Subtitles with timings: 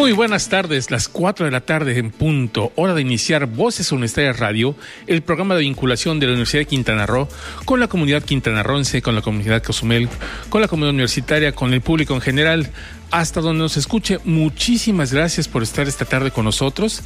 [0.00, 4.38] Muy buenas tardes, las 4 de la tarde en punto, hora de iniciar Voces Universitarias
[4.38, 4.74] Radio,
[5.06, 7.28] el programa de vinculación de la Universidad de Quintana Roo
[7.66, 10.08] con la comunidad quintanarroense, con la comunidad Cozumel,
[10.48, 12.70] con la comunidad universitaria, con el público en general,
[13.10, 14.16] hasta donde nos escuche.
[14.24, 17.02] Muchísimas gracias por estar esta tarde con nosotros.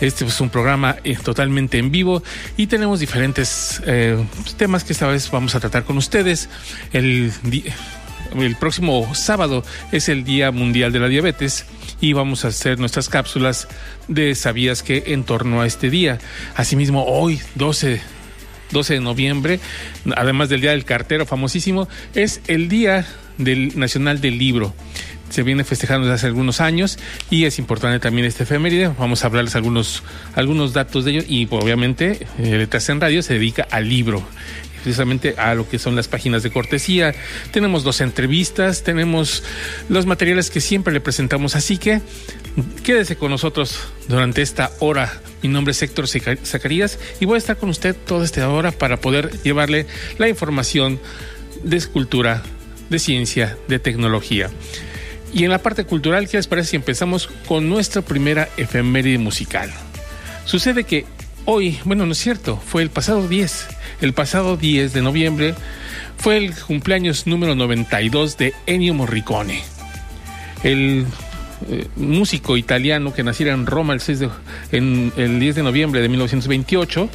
[0.00, 2.20] Este es un programa eh, totalmente en vivo
[2.56, 4.18] y tenemos diferentes eh,
[4.56, 6.48] temas que esta vez vamos a tratar con ustedes.
[6.92, 7.30] El
[8.42, 11.66] el próximo sábado es el Día Mundial de la Diabetes
[12.04, 13.66] y vamos a hacer nuestras cápsulas
[14.08, 16.18] de sabías que en torno a este día.
[16.54, 18.02] Asimismo, hoy, 12
[18.72, 19.60] 12 de noviembre,
[20.14, 23.06] además del Día del Cartero famosísimo, es el Día
[23.38, 24.74] del Nacional del Libro.
[25.30, 26.98] Se viene festejando desde hace algunos años
[27.30, 28.88] y es importante también este efeméride.
[28.98, 30.02] Vamos a hablarles algunos,
[30.34, 34.22] algunos datos de ello y obviamente eh, Letras en Radio se dedica al libro
[34.84, 37.14] precisamente a lo que son las páginas de cortesía.
[37.50, 39.42] Tenemos dos entrevistas, tenemos
[39.88, 42.02] los materiales que siempre le presentamos, así que
[42.84, 45.20] quédese con nosotros durante esta hora.
[45.42, 49.00] Mi nombre es Héctor Zacarías y voy a estar con usted toda esta hora para
[49.00, 49.86] poder llevarle
[50.18, 51.00] la información
[51.62, 52.42] de escultura,
[52.90, 54.50] de ciencia, de tecnología.
[55.32, 59.72] Y en la parte cultural, ¿qué les parece si empezamos con nuestra primera efeméride musical?
[60.44, 61.06] Sucede que
[61.46, 63.68] hoy, bueno, no es cierto, fue el pasado 10,
[64.04, 65.54] el pasado 10 de noviembre
[66.18, 69.62] fue el cumpleaños número 92 de Ennio Morricone.
[70.62, 71.06] El
[71.70, 74.28] eh, músico italiano que naciera en Roma el, 6 de,
[74.72, 77.08] en, el 10 de noviembre de 1928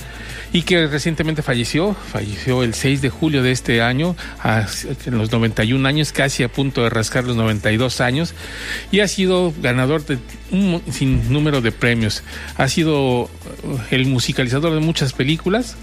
[0.52, 4.66] y que recientemente falleció, falleció el 6 de julio de este año, a
[5.12, 8.34] los 91 años, casi a punto de rascar los 92 años,
[8.92, 10.18] y ha sido ganador de
[10.50, 12.24] un sinnúmero de premios.
[12.58, 13.30] Ha sido
[13.92, 15.78] el musicalizador de muchas películas,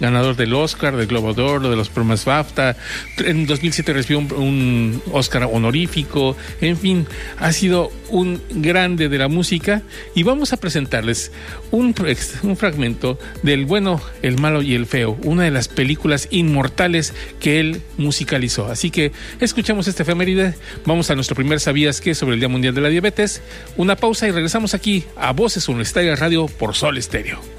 [0.00, 2.76] ganador del Oscar, del Globo de Oro, de los premios BAFTA.
[3.18, 6.36] En 2007 recibió un, Oscar honorífico.
[6.60, 7.06] En fin,
[7.38, 9.82] ha sido un grande de la música
[10.14, 11.32] y vamos a presentarles
[11.70, 11.94] un,
[12.42, 17.60] un fragmento del bueno, el malo y el feo, una de las películas inmortales que
[17.60, 18.66] él musicalizó.
[18.66, 20.54] Así que escuchamos esta efeméride,
[20.84, 23.42] vamos a nuestro primer Sabías que sobre el Día Mundial de la Diabetes,
[23.76, 27.57] una pausa y regresamos aquí a Voces Universitarias Radio por Sol Estéreo.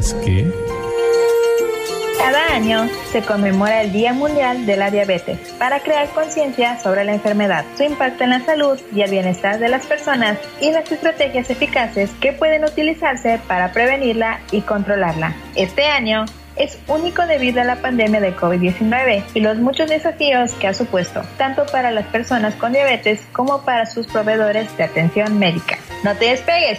[0.00, 0.16] ¿Sabías?
[2.16, 7.12] Cada año se conmemora el Día Mundial de la Diabetes para crear conciencia sobre la
[7.12, 11.50] enfermedad, su impacto en la salud y el bienestar de las personas y las estrategias
[11.50, 15.34] eficaces que pueden utilizarse para prevenirla y controlarla.
[15.56, 16.24] Este año
[16.56, 21.22] es único debido a la pandemia de COVID-19 y los muchos desafíos que ha supuesto,
[21.36, 25.78] tanto para las personas con diabetes como para sus proveedores de atención médica.
[26.04, 26.78] No te despegues,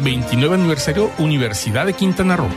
[0.00, 2.48] 29 aniversario Universidad de Quintana Roo.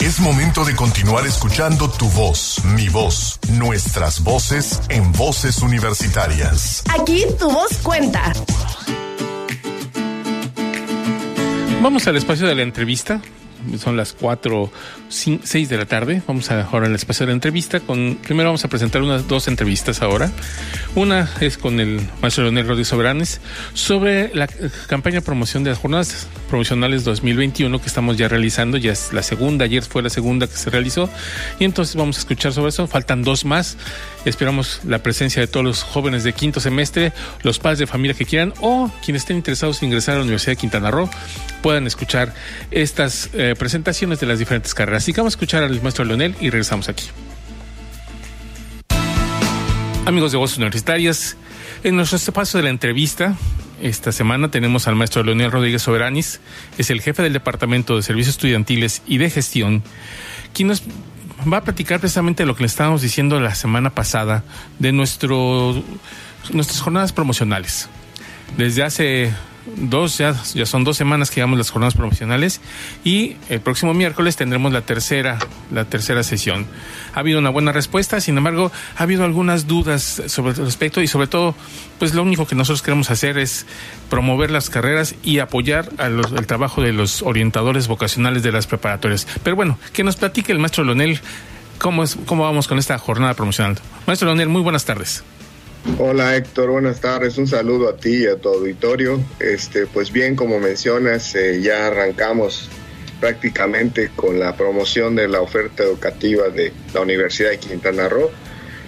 [0.00, 6.82] Es momento de continuar escuchando tu voz, mi voz, nuestras voces en voces universitarias.
[7.00, 8.32] Aquí tu voz cuenta.
[11.80, 13.20] Vamos al espacio de la entrevista
[13.78, 14.70] son las 4,
[15.08, 16.22] 6 de la tarde.
[16.26, 17.80] Vamos a ahora al espacio de entrevista.
[17.80, 20.30] Con, primero vamos a presentar unas dos entrevistas ahora.
[20.94, 23.40] Una es con el maestro Leonel Rodríguez Soberanes
[23.74, 24.46] sobre la
[24.86, 28.76] campaña de promoción de las jornadas promocionales 2021 que estamos ya realizando.
[28.76, 31.08] Ya es la segunda, ayer fue la segunda que se realizó.
[31.58, 32.86] Y entonces vamos a escuchar sobre eso.
[32.86, 33.76] Faltan dos más.
[34.24, 38.24] Esperamos la presencia de todos los jóvenes de quinto semestre, los padres de familia que
[38.24, 41.10] quieran o quienes estén interesados en ingresar a la Universidad de Quintana Roo
[41.60, 42.34] puedan escuchar
[42.70, 45.02] estas eh, presentaciones de las diferentes carreras.
[45.02, 47.06] Así que vamos a escuchar al maestro Leonel y regresamos aquí.
[50.04, 51.36] Amigos de Voces Universitarias,
[51.84, 53.36] en nuestro espacio de la entrevista,
[53.80, 56.40] esta semana tenemos al maestro Leonel Rodríguez Soberanis,
[56.78, 59.82] es el jefe del Departamento de Servicios Estudiantiles y de Gestión,
[60.52, 60.82] quien nos
[61.50, 64.44] va a platicar precisamente lo que le estábamos diciendo la semana pasada
[64.78, 65.82] de nuestro,
[66.52, 67.88] nuestras jornadas promocionales.
[68.56, 69.32] Desde hace
[69.76, 72.60] dos, ya, ya son dos semanas que llevamos las jornadas promocionales
[73.04, 75.38] y el próximo miércoles tendremos la tercera,
[75.72, 76.66] la tercera sesión.
[77.14, 81.06] Ha habido una buena respuesta, sin embargo, ha habido algunas dudas sobre el respecto y
[81.06, 81.54] sobre todo,
[81.98, 83.66] pues lo único que nosotros queremos hacer es
[84.10, 89.26] promover las carreras y apoyar al el trabajo de los orientadores vocacionales de las preparatorias.
[89.42, 91.20] Pero bueno, que nos platique el maestro Leonel
[91.78, 93.78] cómo, es, cómo vamos con esta jornada promocional.
[94.06, 95.24] Maestro Leonel, muy buenas tardes.
[95.98, 97.38] Hola Héctor, buenas tardes.
[97.38, 99.20] Un saludo a ti y a tu auditorio.
[99.40, 102.70] Este, pues bien, como mencionas, eh, ya arrancamos
[103.20, 108.30] prácticamente con la promoción de la oferta educativa de la Universidad de Quintana Roo.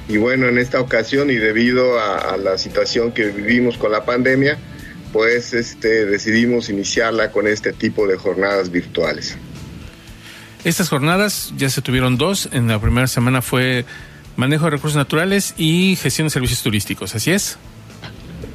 [0.08, 4.58] Y bueno, en esta ocasión y debido a, la situación que vivimos con la pandemia,
[5.12, 9.36] pues este, decidimos iniciarla con este tipo de jornadas virtuales.
[10.64, 12.48] Estas jornadas ya se tuvieron dos.
[12.52, 13.84] En la primera semana fue
[14.36, 17.58] manejo de recursos naturales y gestión de servicios turísticos, ¿así es?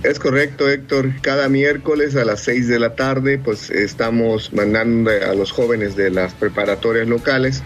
[0.04, 1.12] Es correcto, Héctor.
[1.22, 6.10] Cada miércoles a las 6 de la tarde, pues estamos mandando a los jóvenes de
[6.10, 7.64] las preparatorias locales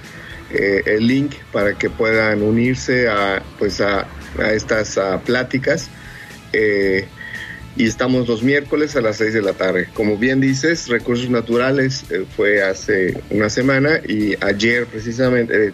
[0.51, 4.07] eh, el link para que puedan unirse a, pues a,
[4.51, 5.89] estas pláticas.
[6.54, 7.07] Eh,
[7.75, 9.89] y estamos los miércoles a las 6 de la tarde.
[9.94, 15.74] Como bien dices, Recursos Naturales eh, fue hace una semana y ayer precisamente,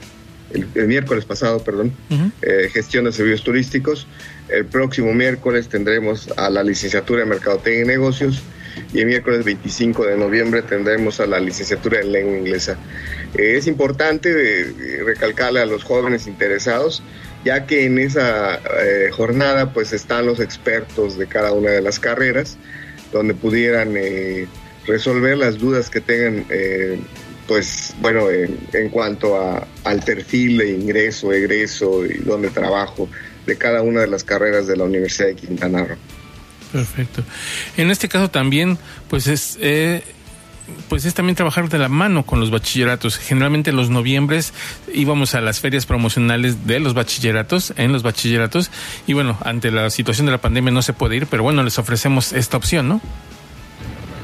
[0.51, 1.93] el, miércoles pasado, perdón,
[2.41, 4.07] eh, gestión de servicios turísticos.
[4.49, 8.41] El próximo miércoles tendremos a la licenciatura en Mercadotecnia y Negocios
[8.93, 12.77] y el miércoles 25 de noviembre tendremos a la licenciatura en lengua inglesa.
[13.37, 17.03] Eh, es importante eh, recalcarle a los jóvenes interesados,
[17.45, 18.59] ya que en esa
[19.11, 22.57] jornada pues están los expertos de cada una de las carreras,
[23.13, 23.95] donde pudieran
[24.85, 26.45] resolver las dudas que tengan
[27.49, 33.09] pues bueno, en, cuanto a, al perfil de ingreso, egreso y donde trabajo
[33.47, 35.97] de cada una de las carreras de la Universidad de Quintana Roo.
[36.71, 37.23] Perfecto.
[37.75, 38.77] En este caso también,
[39.09, 39.57] pues es...
[39.61, 40.03] Eh,
[40.87, 43.17] pues es también trabajar de la mano con los bachilleratos.
[43.17, 44.53] Generalmente en los noviembres
[44.93, 48.69] íbamos a las ferias promocionales de los bachilleratos, en los bachilleratos,
[49.07, 51.79] y bueno, ante la situación de la pandemia no se puede ir, pero bueno, les
[51.79, 53.01] ofrecemos esta opción, ¿no?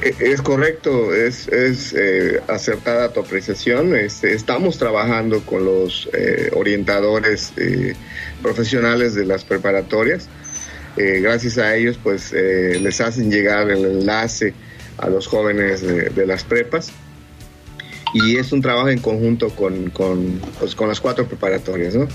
[0.01, 3.95] Es correcto, es, eh, acertada tu apreciación.
[3.95, 7.95] Este, estamos trabajando con los eh, orientadores eh,
[8.41, 10.27] profesionales de las preparatorias.
[10.97, 14.53] gracias a ellos, pues les hacen llegar el enlace
[14.97, 16.91] a los jóvenes de, las prepas.
[18.13, 21.95] Y es un trabajo en conjunto con, con, pues, las cuatro preparatorias.
[21.95, 22.07] ¿no?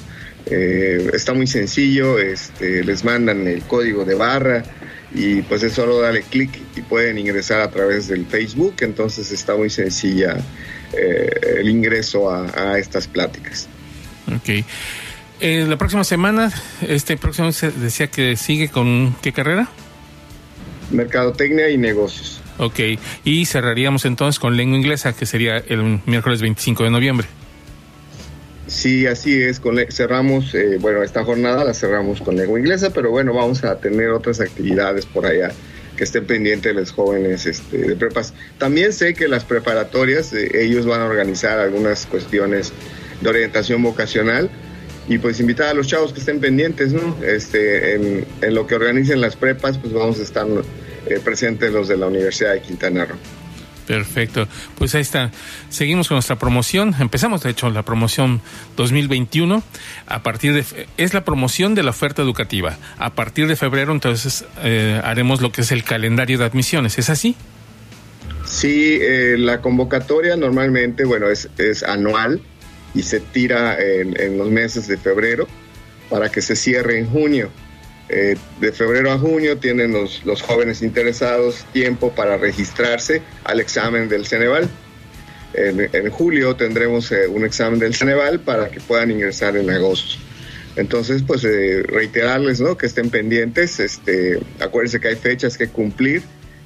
[0.46, 4.62] está muy sencillo, este, les mandan el código de barra
[5.12, 9.56] y pues es solo darle clic y pueden ingresar a través del Facebook, entonces está
[9.56, 10.36] muy sencilla
[10.92, 13.68] eh, el ingreso a, estas pláticas.
[14.34, 14.64] Ok.
[15.40, 16.52] Eh, la próxima semana,
[16.86, 19.68] este próximo se decía que sigue con qué carrera?
[20.90, 22.40] Mercadotecnia y negocios.
[22.58, 22.78] Ok,
[23.24, 27.26] y cerraríamos entonces con lengua inglesa, que sería el miércoles 25 de noviembre.
[28.70, 29.60] Sí, así es.
[29.88, 34.10] cerramos, eh, bueno, esta jornada la cerramos con lengua inglesa, pero bueno, vamos a tener
[34.10, 35.50] otras actividades por allá
[35.96, 38.32] que estén pendientes los jóvenes este, de prepas.
[38.58, 42.72] También sé que las preparatorias, eh, ellos van a organizar algunas cuestiones
[43.20, 44.48] de orientación vocacional
[45.08, 47.16] y pues invitar a los chavos que estén pendientes, ¿no?
[47.24, 50.46] Este, en, lo que organicen las prepas, pues vamos a estar
[51.06, 53.39] eh, presentes los de la Universidad de Quintana Roo.
[53.90, 54.46] Perfecto.
[54.78, 55.32] Pues ahí está.
[55.68, 56.94] Seguimos con nuestra promoción.
[57.00, 58.40] Empezamos, de hecho, la promoción
[58.76, 59.64] 2021.
[60.06, 60.86] A partir de.
[60.96, 62.78] Es la promoción de la oferta educativa.
[62.98, 67.00] A partir de febrero, entonces, eh, haremos lo que es el calendario de admisiones.
[67.00, 67.34] ¿Es así?
[68.44, 72.40] Sí, eh, la convocatoria normalmente, bueno, es, es anual.
[72.94, 75.48] y se tira en, los meses de febrero
[76.08, 77.50] para que se cierre en junio.
[78.12, 84.08] Eh, de febrero a junio tienen los, los, jóvenes interesados tiempo para registrarse al examen
[84.08, 84.68] del Ceneval.
[85.54, 90.16] En, julio tendremos eh, un examen del Ceneval para que puedan ingresar en agosto.
[90.74, 92.76] Entonces, pues eh, reiterarles ¿no?
[92.76, 96.22] que estén pendientes, este, acuérdense que hay fechas que cumplir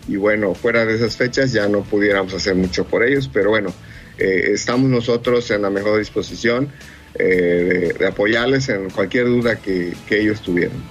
[0.09, 3.73] y bueno, fuera de esas fechas ya no pudiéramos hacer mucho por ellos, pero bueno,
[4.17, 6.71] estamos nosotros en la mejor disposición
[7.17, 10.83] eh, de, apoyarles en cualquier duda que, ellos tuvieran.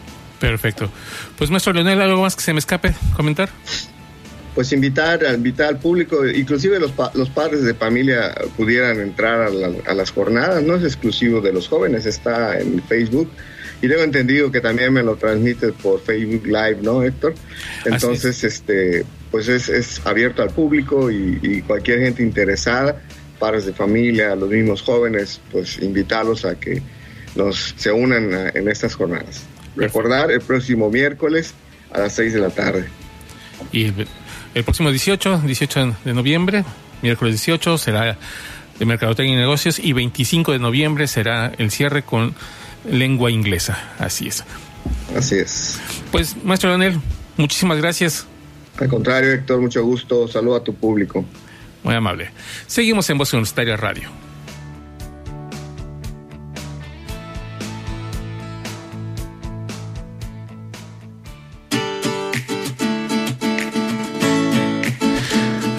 [0.44, 0.90] Perfecto.
[1.38, 3.48] Pues maestro Leonel, ¿algo más que se me escape comentar?
[4.54, 9.94] Pues invitar, invitar al público, inclusive los, los padres de familia pudieran entrar a, a,
[9.94, 13.32] las jornadas, no es exclusivo de los jóvenes, está en Facebook
[13.82, 17.36] y tengo entendido que también me lo transmite por Facebook Live, ¿no, Héctor?
[17.86, 23.02] Entonces, este, pues es, es, abierto al público y, y, cualquier gente interesada,
[23.40, 26.82] padres de familia, los mismos jóvenes, pues invitarlos a que
[27.34, 29.44] nos se unan en estas jornadas.
[29.76, 31.54] Recordar el próximo miércoles
[31.92, 32.86] a las 6 de la tarde.
[33.72, 33.86] Y
[34.54, 36.64] el, próximo 18, 18 de noviembre,
[37.02, 38.18] miércoles 18, será
[38.80, 42.36] de Mercadotecnia y Negocios y 25 de noviembre será el cierre con
[42.90, 43.94] lengua inglesa.
[44.00, 44.44] Así es.
[45.16, 45.80] Así es.
[46.12, 47.00] Pues, maestro Daniel,
[47.38, 48.28] muchísimas gracias.
[48.80, 50.28] Al contrario, Héctor, mucho gusto.
[50.28, 51.24] Saludo a tu público.
[51.84, 52.32] Muy amable.
[52.66, 54.10] Seguimos en Voz Universitaria Radio.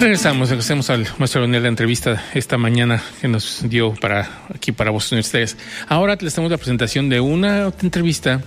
[0.05, 4.91] Regresamos, regresamos al maestro Daniel la entrevista esta mañana que nos dio para aquí para
[4.91, 5.57] Voz Universitarias.
[5.87, 8.43] Ahora les tenemos la presentación de una entrevista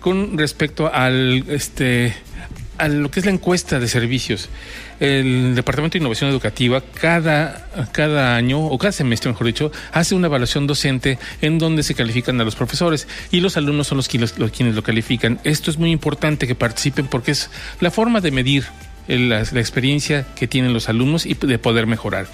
[0.00, 2.12] con respecto al este
[2.78, 4.48] a lo que es la encuesta de servicios.
[4.98, 10.26] El Departamento de Innovación Educativa cada, cada año, o cada semestre mejor dicho, hace una
[10.26, 14.50] evaluación docente en donde se califican a los profesores y los alumnos son los, los
[14.50, 15.38] quienes lo califican.
[15.44, 17.48] Esto es muy importante que participen porque es
[17.78, 18.64] la forma de medir
[19.08, 22.26] la, experiencia que tienen los alumnos y de poder mejorar.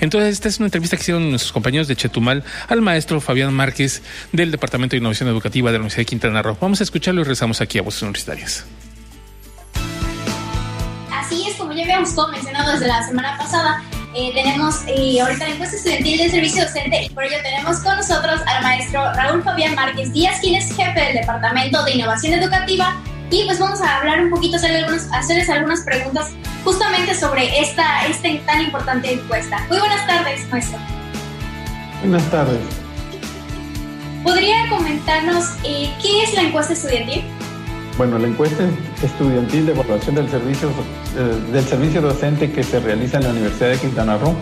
[0.00, 4.02] Entonces, esta es una entrevista que hicieron nuestros compañeros de Chetumal al maestro Fabián Márquez
[4.32, 6.56] del Departamento de Innovación Educativa de la Universidad de Quintana Roo.
[6.60, 8.64] Vamos a escucharlo y regresamos aquí a Voces Universitarias
[11.58, 13.82] como ya habíamos mencionado desde la semana pasada,
[14.14, 17.96] eh, tenemos eh, ahorita la encuesta estudiantil del servicio docente y por ello tenemos con
[17.96, 22.96] nosotros al maestro Raúl Fabián Márquez Díaz, quien es jefe del Departamento de Innovación Educativa
[23.34, 26.30] y pues vamos a hablar un poquito, hacerles algunas, hacerles algunas preguntas
[26.62, 29.58] justamente sobre esta, esta tan importante encuesta.
[29.68, 30.78] Muy buenas tardes, maestro.
[32.00, 32.60] Buenas tardes.
[34.22, 37.24] ¿Podría comentarnos eh, qué es la encuesta estudiantil?
[37.98, 38.64] Bueno, la encuesta
[39.02, 40.70] estudiantil de evaluación del servicio,
[41.16, 44.34] eh, del servicio docente que se realiza en la Universidad de Quintana Roo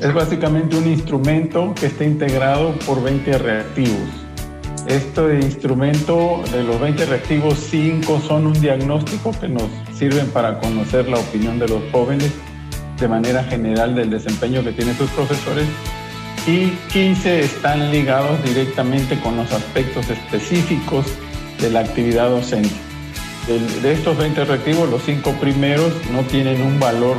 [0.00, 4.23] es básicamente un instrumento que está integrado por 20 reactivos.
[4.86, 9.64] Este instrumento de los 20 reactivos, 5 son un diagnóstico que nos
[9.94, 12.32] sirven para conocer la opinión de los jóvenes
[12.98, 15.66] de manera general del desempeño que tienen sus profesores.
[16.46, 21.06] Y 15 están ligados directamente con los aspectos específicos
[21.60, 22.74] de la actividad docente.
[23.82, 27.16] De, estos 20 reactivos, los cinco primeros no tienen un valor,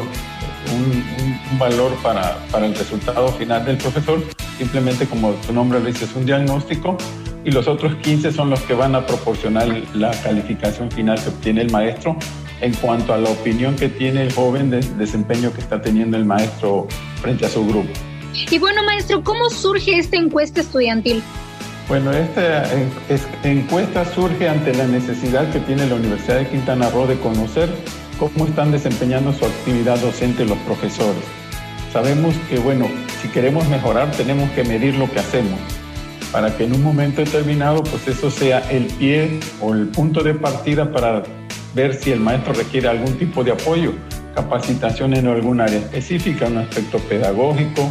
[0.74, 4.24] un, valor para, para, el resultado final del profesor,
[4.58, 6.98] simplemente como su nombre le dice, es un diagnóstico,
[7.46, 11.62] y los otros 15 son los que van a proporcionar la calificación final que obtiene
[11.62, 12.18] el maestro
[12.60, 16.25] en cuanto a la opinión que tiene el joven de desempeño que está teniendo el
[16.25, 16.88] maestro
[17.22, 17.90] frente a su grupo.
[18.50, 21.22] Y bueno, maestro, ¿cómo surge esta encuesta estudiantil?
[21.88, 22.68] Bueno, esta
[23.44, 27.70] encuesta surge ante la necesidad que tiene la Universidad de Quintana Roo de conocer
[28.18, 31.24] cómo están desempeñando su actividad docente los profesores.
[31.94, 32.88] Sabemos que, bueno,
[33.22, 35.60] si queremos mejorar tenemos que medir lo que hacemos
[36.36, 40.34] para que en un momento determinado, pues eso sea el pie o el punto de
[40.34, 41.24] partida para
[41.74, 43.94] ver si el maestro requiere algún tipo de apoyo,
[44.36, 47.89] capacitación en algún área específica, un aspecto pedagógico.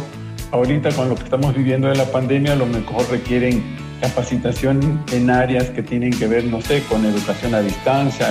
[0.51, 3.63] Ahorita con lo que estamos viviendo de la pandemia, a lo mejor requieren
[3.99, 8.27] capacitación en áreas que tienen que ver, no sé, con educación a distancia,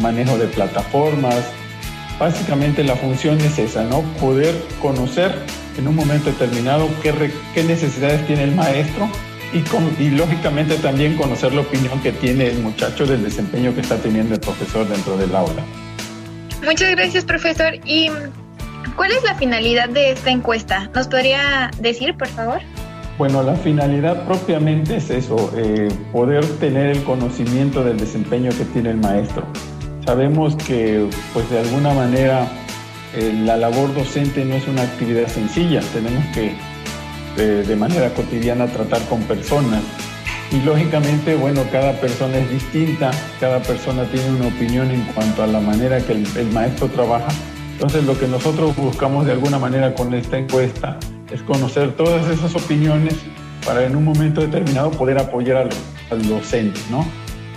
[0.00, 1.44] manejo de plataformas.
[2.18, 4.02] Básicamente la función es esa, ¿no?
[4.20, 5.32] Poder conocer
[5.78, 9.08] en un momento determinado qué, qué necesidades tiene el maestro
[9.52, 13.96] y, y lógicamente también conocer la opinión que tiene el muchacho del desempeño que está
[13.96, 15.62] teniendo el profesor dentro del aula.
[16.64, 17.74] Muchas gracias, profesor.
[17.84, 18.10] ¿Y
[18.96, 20.90] cuál es la finalidad de esta encuesta?
[20.94, 22.60] ¿Nos podría decir, por favor?
[23.18, 28.90] Bueno, la finalidad propiamente es eso, eh, poder tener el conocimiento del desempeño que tiene
[28.90, 29.46] el maestro.
[30.04, 32.46] Sabemos que, pues de alguna manera,
[33.14, 35.80] eh, la labor docente no es una actividad sencilla.
[35.94, 36.54] Tenemos que
[37.36, 39.82] de manera cotidiana tratar con personas.
[40.52, 45.46] Y lógicamente, bueno, cada persona es distinta, cada persona tiene una opinión en cuanto a
[45.46, 47.28] la manera que el, maestro trabaja.
[47.72, 50.98] Entonces, lo que nosotros buscamos de alguna manera con esta encuesta
[51.32, 53.14] es conocer todas esas opiniones
[53.66, 55.68] para en un momento determinado poder apoyar al,
[56.10, 57.04] al docente, ¿no?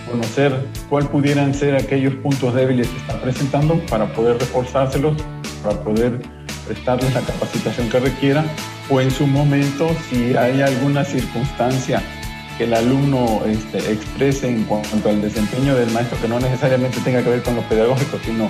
[0.09, 5.15] Conocer cuál pudieran ser aquellos puntos débiles que está presentando para poder reforzárselos,
[5.63, 6.19] para poder
[6.65, 8.43] prestarles la capacitación que requiera
[8.89, 12.01] o en su momento si hay alguna circunstancia
[12.57, 17.23] que el alumno este, exprese en cuanto al desempeño del maestro, que no necesariamente tenga
[17.23, 18.47] que ver con lo pedagógico, sino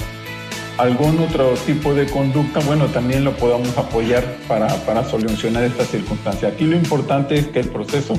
[0.79, 6.47] algún otro tipo de conducta, bueno, también lo podamos apoyar para, solucionar esta circunstancia.
[6.49, 8.13] Aquí lo importante es que el proceso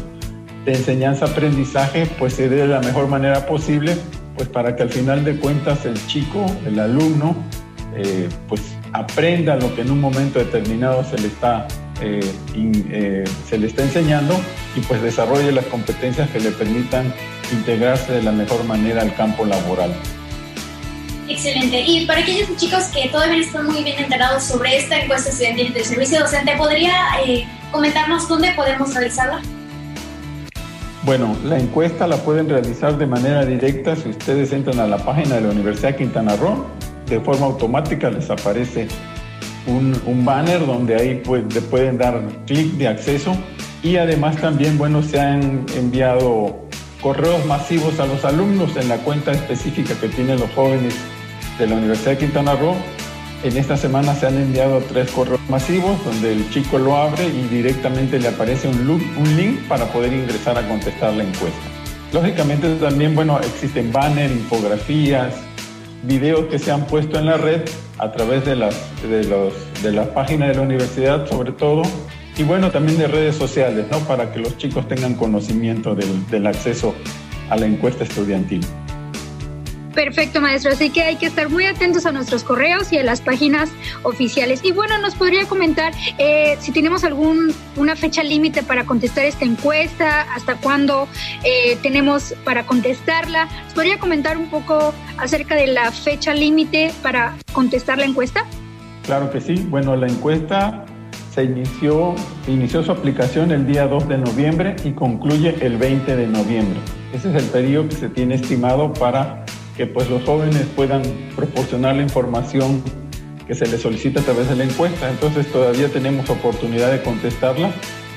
[0.65, 3.97] de enseñanza-aprendizaje pues se dé de la mejor manera posible,
[4.37, 7.35] pues para que al final de cuentas el chico, el alumno,
[7.97, 8.61] eh, pues
[8.93, 11.67] aprenda lo que en un momento determinado se le está
[12.01, 12.21] eh,
[12.55, 14.35] eh, se le está enseñando
[14.77, 17.13] y pues desarrolle las competencias que le permitan
[17.53, 19.93] integrarse de la mejor manera al campo laboral.
[21.31, 21.81] Excelente.
[21.87, 25.85] Y para aquellos chicos que todavía están muy bien enterados sobre esta encuesta estudiantil del
[25.85, 26.93] servicio docente, ¿podría
[27.25, 29.41] eh, comentarnos dónde podemos realizarla?
[31.05, 35.37] Bueno, la encuesta la pueden realizar de manera directa si ustedes entran a la página
[35.37, 36.67] de la Universidad de Quintana Roo.
[37.07, 38.89] De forma automática les aparece
[39.67, 43.37] un, banner donde ahí pues, le pueden dar clic de acceso
[43.83, 46.69] y además también, bueno, se han enviado
[47.01, 50.95] correos masivos a los alumnos en la cuenta específica que tienen los jóvenes
[51.59, 52.77] de la Universidad de Quintana Roo.
[53.43, 57.49] En esta semana se han enviado tres correos masivos donde el chico lo abre y
[57.49, 61.59] directamente le aparece un, un link para poder ingresar a contestar la encuesta.
[62.13, 65.35] Lógicamente también, bueno, existen banners, infografías,
[66.03, 67.63] videos que se han puesto en la red
[67.99, 69.53] a través de las, de los,
[69.83, 71.83] de la página de la universidad sobre todo
[72.37, 73.99] y bueno, también de redes sociales, ¿no?
[74.01, 76.95] Para que los chicos tengan conocimiento del, del acceso
[77.51, 78.65] a la encuesta estudiantil.
[79.95, 80.73] Perfecto, maestro.
[80.73, 83.71] Así que hay que estar muy atentos a nuestros correos y a las páginas
[84.03, 84.61] oficiales.
[84.63, 90.23] Y bueno, nos podría comentar eh, si tenemos alguna fecha límite para contestar esta encuesta,
[90.35, 91.09] hasta cuándo
[91.45, 93.49] eh, tenemos para contestarla.
[93.65, 98.45] ¿Nos podría comentar un poco acerca de la fecha límite para contestar la encuesta?
[99.05, 99.55] Claro que sí.
[99.69, 100.85] Bueno, la encuesta
[101.35, 102.15] se inició,
[102.47, 106.79] inició su aplicación el día 2 de noviembre y concluye el 20 de noviembre.
[107.13, 109.45] Ese es el periodo que se tiene estimado para
[109.81, 111.01] que pues los jóvenes puedan
[111.35, 112.83] proporcionar la información
[113.47, 115.09] que se les solicita a través de la encuesta.
[115.09, 117.71] Entonces todavía tenemos oportunidad de contestarla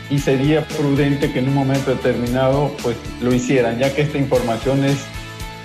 [0.10, 4.84] y sería prudente que en un momento determinado pues lo hicieran, ya que esta información
[4.84, 5.06] es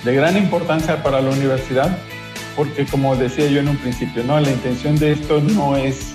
[0.05, 1.99] de gran importancia para la universidad,
[2.55, 4.39] porque como decía yo en un principio, ¿no?
[4.39, 6.15] la intención de esto no es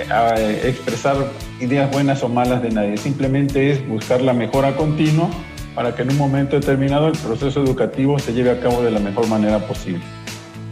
[0.00, 1.30] eh, expresar
[1.60, 5.30] ideas buenas o malas de nadie, simplemente es buscar la mejora continua
[5.74, 9.00] para que en un momento determinado el proceso educativo se lleve a cabo de la
[9.00, 10.02] mejor manera posible.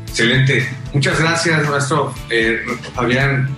[0.09, 0.69] Excelente.
[0.93, 2.61] Muchas gracias, maestro eh,
[2.95, 3.49] Fabián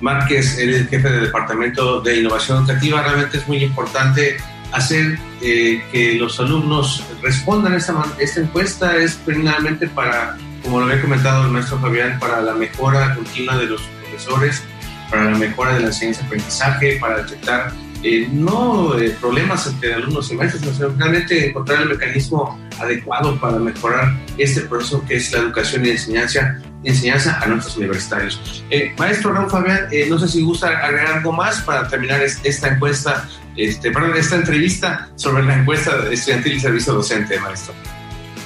[0.00, 3.02] Márquez, el jefe del Departamento de Innovación Educativa.
[3.02, 4.36] Realmente es muy importante
[4.72, 8.96] hacer eh, que los alumnos respondan esta, esta encuesta.
[8.96, 13.66] Es primeramente para, como lo había comentado el maestro Fabián, para la mejora continua de
[13.66, 14.62] los profesores,
[15.10, 17.72] para la mejora de la enseñanza-aprendizaje, para detectar
[18.06, 24.14] eh, no problemas entre alumnos y maestros, sino realmente encontrar el mecanismo adecuado para mejorar
[24.38, 28.64] este proceso que es la educación y enseñanza, enseñanza a nuestros universitarios.
[28.70, 32.68] Eh, maestro Raúl Fabián, eh, no sé si gusta agregar algo más para terminar esta
[32.68, 37.74] encuesta, este, perdón, esta entrevista sobre la encuesta estudiantil y servicio docente, maestro.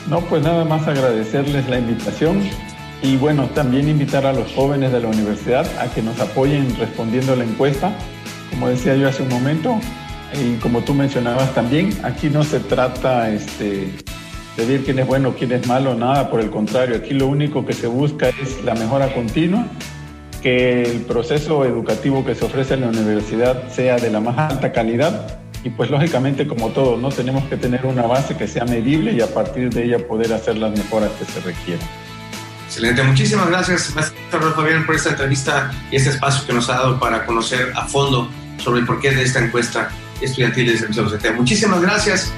[0.09, 2.49] No, pues nada más agradecerles la invitación
[3.03, 7.37] y bueno, también invitar a los jóvenes de la universidad a que nos apoyen respondiendo
[7.37, 7.95] la encuesta
[8.51, 9.81] como decía yo hace un momento,
[10.35, 13.93] y como tú mencionabas también, aquí no se trata este,
[14.57, 17.65] de ver quién es bueno, quién es malo, nada, por el contrario, aquí lo único
[17.65, 19.67] que se busca es la mejora continua,
[20.43, 24.73] que el proceso educativo que se ofrece en la universidad sea de la más alta
[24.73, 29.13] calidad y pues lógicamente como todo, no tenemos que tener una base que sea medible
[29.13, 31.87] y a partir de ella poder hacer las mejoras que se requieran.
[32.67, 37.01] Excelente, muchísimas gracias, maestro Fabián, por esta entrevista y este espacio que nos ha dado
[37.01, 38.31] para conocer a fondo
[38.61, 41.33] sobre el porqué de esta encuesta estudiantil de docente.
[41.33, 42.33] Muchísimas gracias.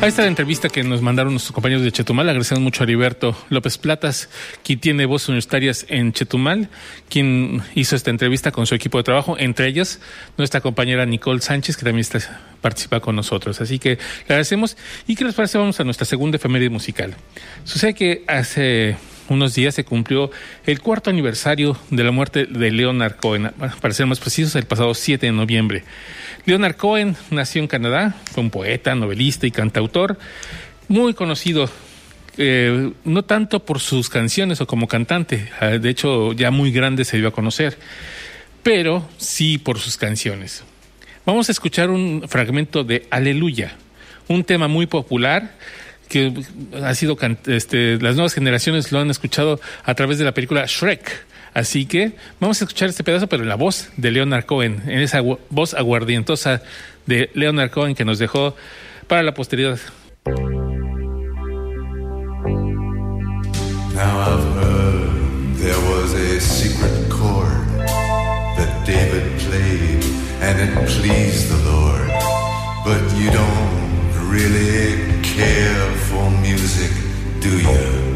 [0.00, 3.78] A esta entrevista que nos mandaron nuestros compañeros de Chetumal, agradecemos mucho a Heriberto López
[3.78, 4.28] Platas,
[4.62, 6.68] quien tiene voces universitarias en Chetumal,
[7.08, 9.98] quien hizo esta entrevista con su equipo de trabajo, entre ellos
[10.36, 12.20] nuestra compañera Nicole Sánchez, que también está,
[12.60, 13.60] participa con nosotros.
[13.60, 14.76] Así que le agradecemos.
[15.08, 15.58] ¿Y qué les parece?
[15.58, 17.16] Vamos a nuestra segunda efeméride musical.
[17.64, 18.96] Sucede que hace
[19.28, 20.30] unos días se cumplió
[20.64, 24.94] el cuarto aniversario de la muerte de Leonard Cohen, para ser más precisos, el pasado
[24.94, 25.84] 7 de noviembre.
[26.44, 30.18] Leonard Cohen nació en Canadá, fue un poeta, novelista y cantautor,
[30.88, 31.68] muy conocido
[32.40, 37.04] eh, no tanto por sus canciones o como cantante, ah, de hecho ya muy grande
[37.04, 37.76] se dio a conocer,
[38.62, 40.62] pero sí por sus canciones.
[41.26, 43.74] Vamos a escuchar un fragmento de Aleluya,
[44.28, 45.52] un tema muy popular
[46.08, 46.32] que
[46.82, 51.26] ha sido este, las nuevas generaciones lo han escuchado a través de la película Shrek.
[51.58, 55.00] Así que vamos a escuchar este pedazo, pero en la voz de Leonard Cohen, en
[55.00, 56.62] esa voz aguardientosa
[57.06, 58.54] de Leonard Cohen que nos dejó
[59.08, 59.80] para la posteridad.
[63.92, 67.66] Now I've heard there was a secret chord
[68.56, 70.04] that David played
[70.40, 72.08] and it pleased the Lord.
[72.84, 76.92] But you don't really care for music,
[77.40, 78.07] do you?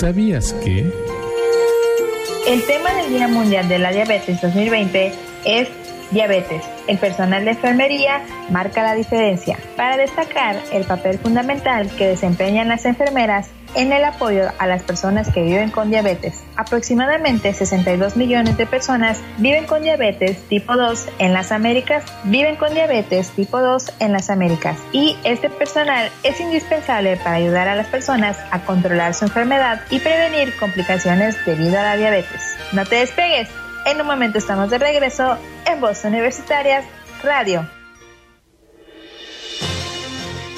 [0.00, 0.90] ¿Sabías que?
[2.48, 5.12] El tema del Día Mundial de la Diabetes 2020
[5.44, 5.68] es
[6.10, 6.62] diabetes.
[6.88, 12.86] El personal de enfermería marca la diferencia para destacar el papel fundamental que desempeñan las
[12.86, 16.42] enfermeras en el apoyo a las personas que viven con diabetes.
[16.56, 22.74] Aproximadamente 62 millones de personas viven con diabetes tipo 2 en las Américas, viven con
[22.74, 27.86] diabetes tipo 2 en las Américas y este personal es indispensable para ayudar a las
[27.86, 32.56] personas a controlar su enfermedad y prevenir complicaciones debido a la diabetes.
[32.72, 33.48] No te despegues,
[33.86, 36.84] en un momento estamos de regreso en Voz Universitarias
[37.22, 37.79] Radio.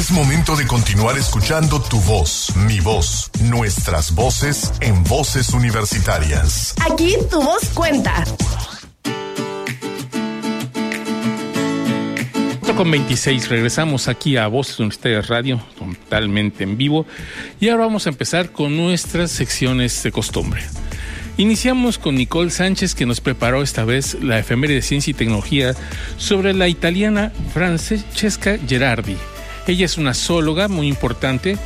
[0.00, 6.74] Es momento de continuar escuchando tu voz, mi voz, nuestras voces en voces universitarias.
[6.90, 8.24] Aquí tu voz cuenta.
[12.74, 17.04] con 26 regresamos aquí a Voces Universitarias Radio totalmente en vivo
[17.60, 20.62] y ahora vamos a empezar con nuestras secciones de costumbre.
[21.36, 25.74] Iniciamos con Nicole Sánchez que nos preparó esta vez la efeméride de ciencia y tecnología
[26.16, 29.18] sobre la italiana Francesca Gerardi
[29.66, 31.56] ella es una zoóloga muy importante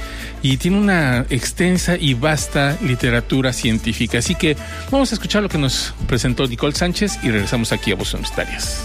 [0.43, 4.19] y tiene una extensa y vasta literatura científica.
[4.19, 4.57] Así que
[4.91, 8.83] vamos a escuchar lo que nos presentó Nicole Sánchez y regresamos aquí a Voz Universitarias.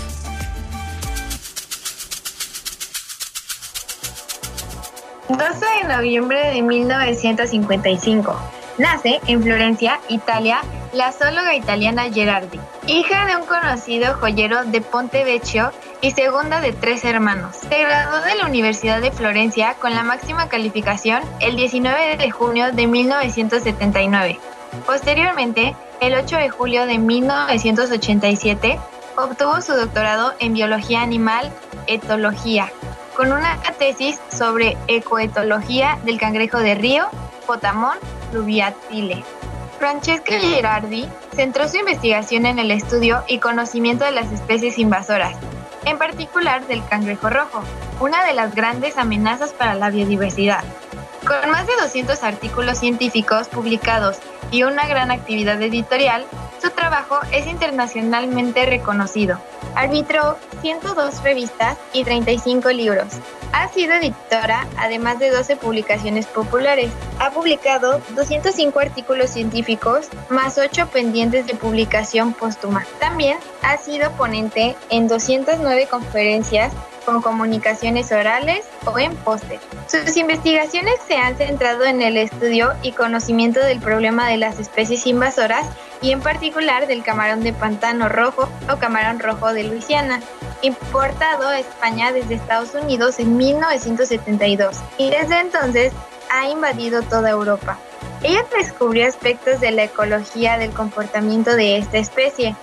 [5.29, 8.35] 12 de noviembre de 1955.
[8.79, 10.61] Nace en Florencia, Italia,
[10.93, 16.71] la zoóloga italiana Gerardi, hija de un conocido joyero de Ponte Vecchio y segunda de
[16.73, 17.55] tres hermanos.
[17.57, 22.71] Se graduó de la Universidad de Florencia con la máxima calificación el 19 de junio
[22.71, 24.39] de 1979.
[24.85, 28.79] Posteriormente, el 8 de julio de 1987,
[29.17, 31.51] obtuvo su doctorado en biología animal,
[31.87, 32.71] etología,
[33.15, 37.07] con una tesis sobre ecoetología del cangrejo de río,
[37.45, 37.97] Potamón
[38.31, 39.23] fluviatile.
[39.77, 45.35] Francesca Gerardi centró su investigación en el estudio y conocimiento de las especies invasoras,
[45.85, 47.63] en particular del cangrejo rojo,
[47.99, 50.63] una de las grandes amenazas para la biodiversidad.
[51.29, 54.17] Con más de 200 artículos científicos publicados
[54.49, 56.25] y una gran actividad editorial,
[56.59, 59.39] su trabajo es internacionalmente reconocido.
[59.75, 63.13] Arbitró 102 revistas y 35 libros.
[63.51, 66.89] Ha sido editora, además de 12 publicaciones populares.
[67.19, 72.87] Ha publicado 205 artículos científicos, más 8 pendientes de publicación póstuma.
[72.99, 76.73] También ha sido ponente en 209 conferencias
[77.05, 79.59] con comunicaciones orales o en póster.
[79.87, 85.07] Sus investigaciones se han centrado en el estudio y conocimiento del problema de las especies
[85.07, 85.65] invasoras
[86.01, 90.21] y en particular del camarón de pantano rojo o camarón rojo de Luisiana,
[90.61, 95.93] importado a España desde Estados Unidos en 1972 y desde entonces
[96.29, 97.77] ha invadido toda Europa.
[98.21, 102.55] Ella descubrió aspectos de la ecología del comportamiento de esta especie,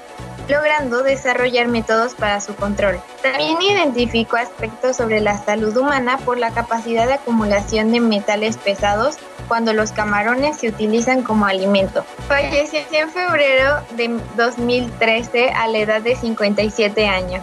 [0.49, 3.01] logrando desarrollar métodos para su control.
[3.23, 9.17] También identificó aspectos sobre la salud humana por la capacidad de acumulación de metales pesados
[9.49, 12.05] cuando los camarones se utilizan como alimento.
[12.29, 17.43] Falleció en febrero de 2013 a la edad de 57 años.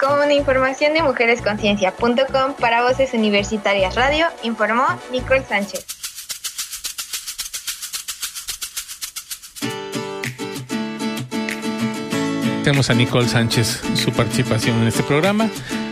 [0.00, 5.95] Con información de mujeresconciencia.com para Voces Universitarias Radio, informó Nicole Sánchez.
[12.66, 15.48] Tenemos a Nicole Sánchez su participación en este programa,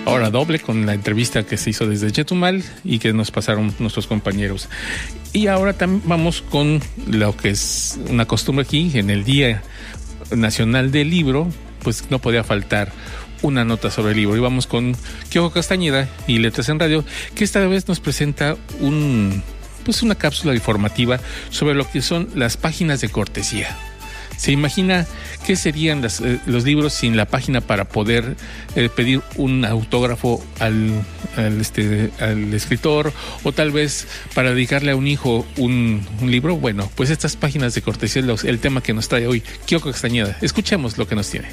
[0.07, 4.09] ahora doble con la entrevista que se hizo desde Chetumal y que nos pasaron nuestros
[4.09, 4.69] compañeros.
[5.33, 9.63] Y ahora también vamos con lo que es una costumbre aquí, en el Día
[10.35, 11.49] Nacional del Libro,
[11.85, 12.91] pues no podía faltar
[13.43, 14.37] una nota sobre el libro.
[14.37, 14.97] Y vamos con
[15.29, 17.05] Kiojo Castañeda y Letras en Radio,
[17.37, 18.57] que esta vez nos presenta
[19.85, 23.79] pues una cápsula informativa sobre lo que son las páginas de cortesía.
[24.37, 25.07] ¿Se imagina
[25.47, 28.37] qué serían eh, los libros sin la página para poder
[28.75, 31.05] eh, pedir un autógrafo al,
[31.61, 36.57] este, al escritor o tal vez para dedicarle a un hijo un, libro?
[36.57, 40.37] Bueno, pues estas páginas de cortesía es el tema que nos trae hoy Kyoko Castañeda.
[40.41, 41.49] Escuchemos lo que nos tiene.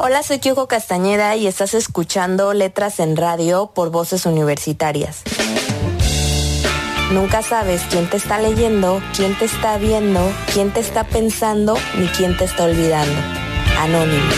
[0.00, 5.22] Hola, soy Kyoko Castañeda y estás escuchando Letras en Radio por Voces Universitarias.
[7.12, 10.20] Nunca sabes quién te está leyendo, quién te está viendo,
[10.52, 13.18] quién te está pensando, ni quién te está olvidando.
[13.78, 14.28] Anónimo.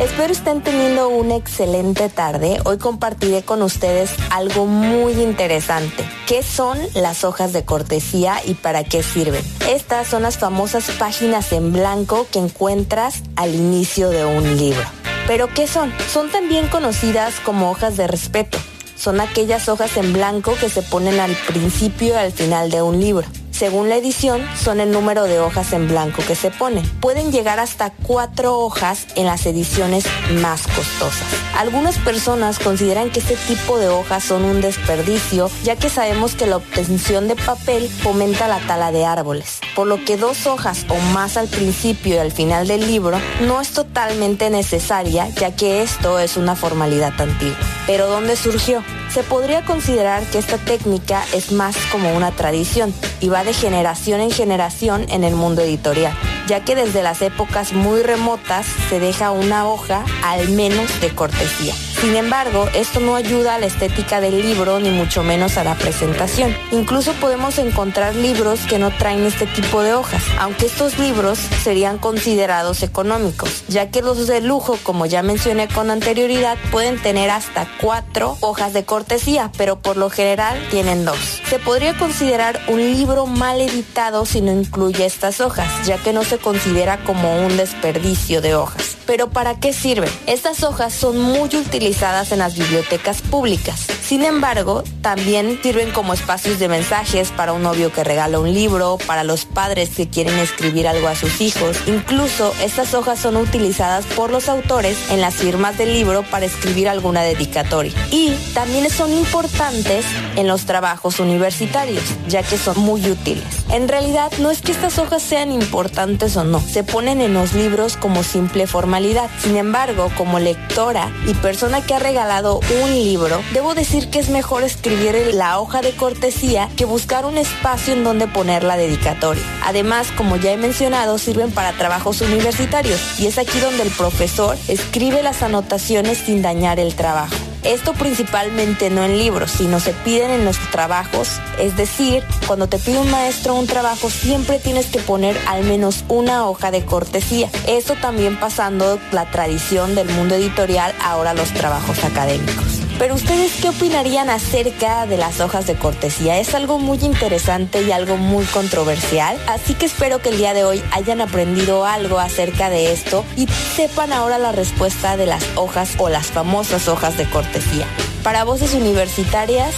[0.00, 2.58] Espero estén teniendo una excelente tarde.
[2.64, 6.08] Hoy compartiré con ustedes algo muy interesante.
[6.26, 9.44] ¿Qué son las hojas de cortesía y para qué sirven?
[9.68, 14.86] Estas son las famosas páginas en blanco que encuentras al inicio de un libro.
[15.26, 15.92] ¿Pero qué son?
[16.10, 18.56] Son también conocidas como hojas de respeto
[18.98, 23.00] son aquellas hojas en blanco que se ponen al principio y al final de un
[23.00, 23.26] libro.
[23.58, 26.88] Según la edición, son el número de hojas en blanco que se ponen.
[27.00, 30.04] Pueden llegar hasta cuatro hojas en las ediciones
[30.40, 31.26] más costosas.
[31.56, 36.46] Algunas personas consideran que este tipo de hojas son un desperdicio, ya que sabemos que
[36.46, 40.94] la obtención de papel fomenta la tala de árboles, por lo que dos hojas o
[41.12, 46.20] más al principio y al final del libro no es totalmente necesaria, ya que esto
[46.20, 47.58] es una formalidad antigua.
[47.88, 48.84] Pero ¿dónde surgió?
[49.12, 54.20] Se podría considerar que esta técnica es más como una tradición y va de generación
[54.20, 56.12] en generación en el mundo editorial,
[56.48, 61.74] ya que desde las épocas muy remotas se deja una hoja al menos de cortesía.
[62.00, 65.74] Sin embargo, esto no ayuda a la estética del libro ni mucho menos a la
[65.74, 66.56] presentación.
[66.70, 71.98] Incluso podemos encontrar libros que no traen este tipo de hojas, aunque estos libros serían
[71.98, 77.66] considerados económicos, ya que los de lujo, como ya mencioné con anterioridad, pueden tener hasta
[77.80, 81.18] cuatro hojas de cortesía, pero por lo general tienen dos.
[81.48, 86.24] Se podría considerar un libro mal editado si no incluye estas hojas, ya que no
[86.24, 88.97] se considera como un desperdicio de hojas.
[89.08, 90.10] Pero ¿para qué sirven?
[90.26, 93.86] Estas hojas son muy utilizadas en las bibliotecas públicas.
[94.02, 98.98] Sin embargo, también sirven como espacios de mensajes para un novio que regala un libro,
[99.06, 101.78] para los padres que quieren escribir algo a sus hijos.
[101.86, 106.86] Incluso estas hojas son utilizadas por los autores en las firmas del libro para escribir
[106.86, 107.94] alguna dedicatoria.
[108.10, 110.04] Y también son importantes
[110.36, 113.44] en los trabajos universitarios, ya que son muy útiles.
[113.70, 117.54] En realidad no es que estas hojas sean importantes o no, se ponen en los
[117.54, 118.97] libros como simple forma
[119.40, 124.28] sin embargo, como lectora y persona que ha regalado un libro, debo decir que es
[124.28, 129.42] mejor escribir la hoja de cortesía que buscar un espacio en donde poner la dedicatoria.
[129.64, 134.56] Además, como ya he mencionado, sirven para trabajos universitarios y es aquí donde el profesor
[134.66, 137.47] escribe las anotaciones sin dañar el trabajo.
[137.62, 141.40] Esto principalmente no en libros, sino se piden en los trabajos.
[141.58, 146.04] Es decir, cuando te pide un maestro un trabajo, siempre tienes que poner al menos
[146.08, 147.50] una hoja de cortesía.
[147.66, 152.77] Esto también pasando la tradición del mundo editorial ahora los trabajos académicos.
[152.98, 156.38] Pero ustedes qué opinarían acerca de las hojas de cortesía?
[156.38, 160.64] Es algo muy interesante y algo muy controversial, así que espero que el día de
[160.64, 165.94] hoy hayan aprendido algo acerca de esto y sepan ahora la respuesta de las hojas
[165.98, 167.86] o las famosas hojas de cortesía.
[168.24, 169.74] Para voces universitarias,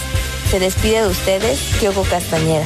[0.49, 2.65] se despide de ustedes Kyoko Castañeda.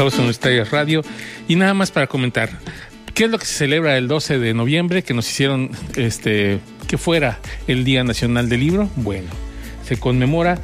[0.00, 1.02] Estamos en Universitarias Radio
[1.46, 2.48] y nada más para comentar,
[3.12, 5.02] ¿Qué es lo que se celebra el 12 de noviembre?
[5.02, 6.58] Que nos hicieron este,
[6.88, 8.88] que fuera el Día Nacional del Libro.
[8.96, 9.28] Bueno,
[9.86, 10.58] se conmemora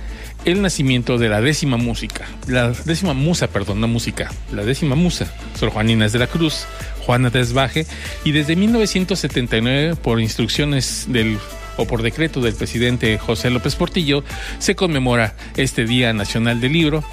[0.47, 5.31] el nacimiento de la décima música, la décima musa, perdón, no música, la décima musa,
[5.55, 6.65] Sor Juana Inés de la Cruz,
[7.05, 7.87] Juana Desbaje,
[8.25, 11.39] y desde 1979, por instrucciones del
[11.77, 14.25] o por decreto del presidente José López Portillo,
[14.61, 17.05] se conmemora este Día Nacional del Libro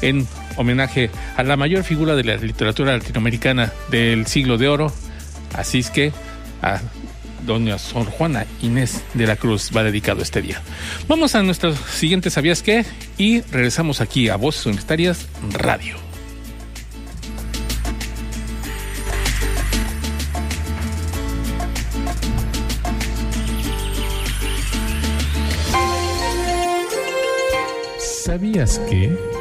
[0.00, 4.92] en homenaje a la mayor figura de la literatura latinoamericana del siglo de oro.
[5.54, 6.12] Así es que
[6.62, 6.80] a
[7.46, 10.60] doña Sor Juana Inés de la Cruz va dedicado este día.
[11.08, 12.84] Vamos a nuestro siguiente ¿Sabías qué?
[13.18, 15.96] Y regresamos aquí a Voces Universitarias Radio.
[27.98, 29.31] ¿Sabías que?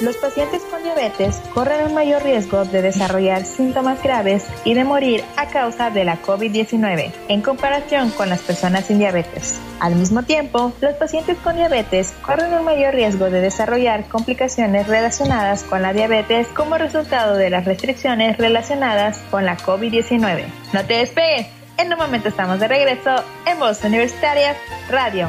[0.00, 5.24] Los pacientes con diabetes corren un mayor riesgo de desarrollar síntomas graves y de morir
[5.36, 9.58] a causa de la COVID-19 en comparación con las personas sin diabetes.
[9.80, 15.64] Al mismo tiempo, los pacientes con diabetes corren un mayor riesgo de desarrollar complicaciones relacionadas
[15.64, 20.44] con la diabetes como resultado de las restricciones relacionadas con la COVID-19.
[20.74, 24.54] No te despegues, en un momento estamos de regreso en Voz Universitaria
[24.88, 25.28] Radio.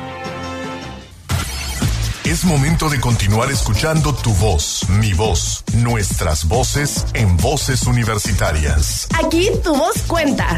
[2.31, 9.09] Es momento de continuar escuchando tu voz, mi voz, nuestras voces en voces universitarias.
[9.21, 10.57] Aquí tu voz cuenta.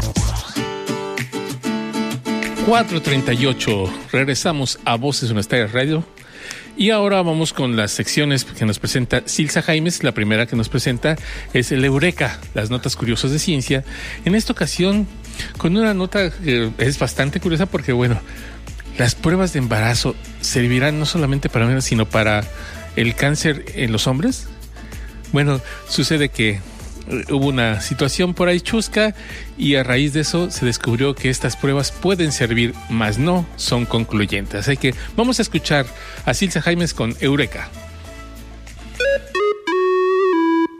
[2.68, 3.92] 438.
[4.12, 6.04] Regresamos a Voces Universitarias Radio.
[6.76, 10.04] Y ahora vamos con las secciones que nos presenta Silsa Jaimes.
[10.04, 11.16] La primera que nos presenta
[11.52, 13.84] es el Eureka, las notas curiosas de ciencia.
[14.24, 15.08] En esta ocasión,
[15.58, 18.20] con una nota que es bastante curiosa porque, bueno,
[18.98, 22.44] las pruebas de embarazo servirán no solamente para mujeres, sino para
[22.96, 24.46] el cáncer en los hombres.
[25.32, 26.60] Bueno, sucede que eh,
[27.30, 29.14] hubo una situación por ahí chusca
[29.58, 33.84] y a raíz de eso se descubrió que estas pruebas pueden servir, mas no son
[33.84, 34.68] concluyentes.
[34.68, 35.86] Así que vamos a escuchar
[36.24, 37.68] a Silsa Jaimes con Eureka.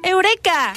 [0.03, 0.75] ¡Eureka!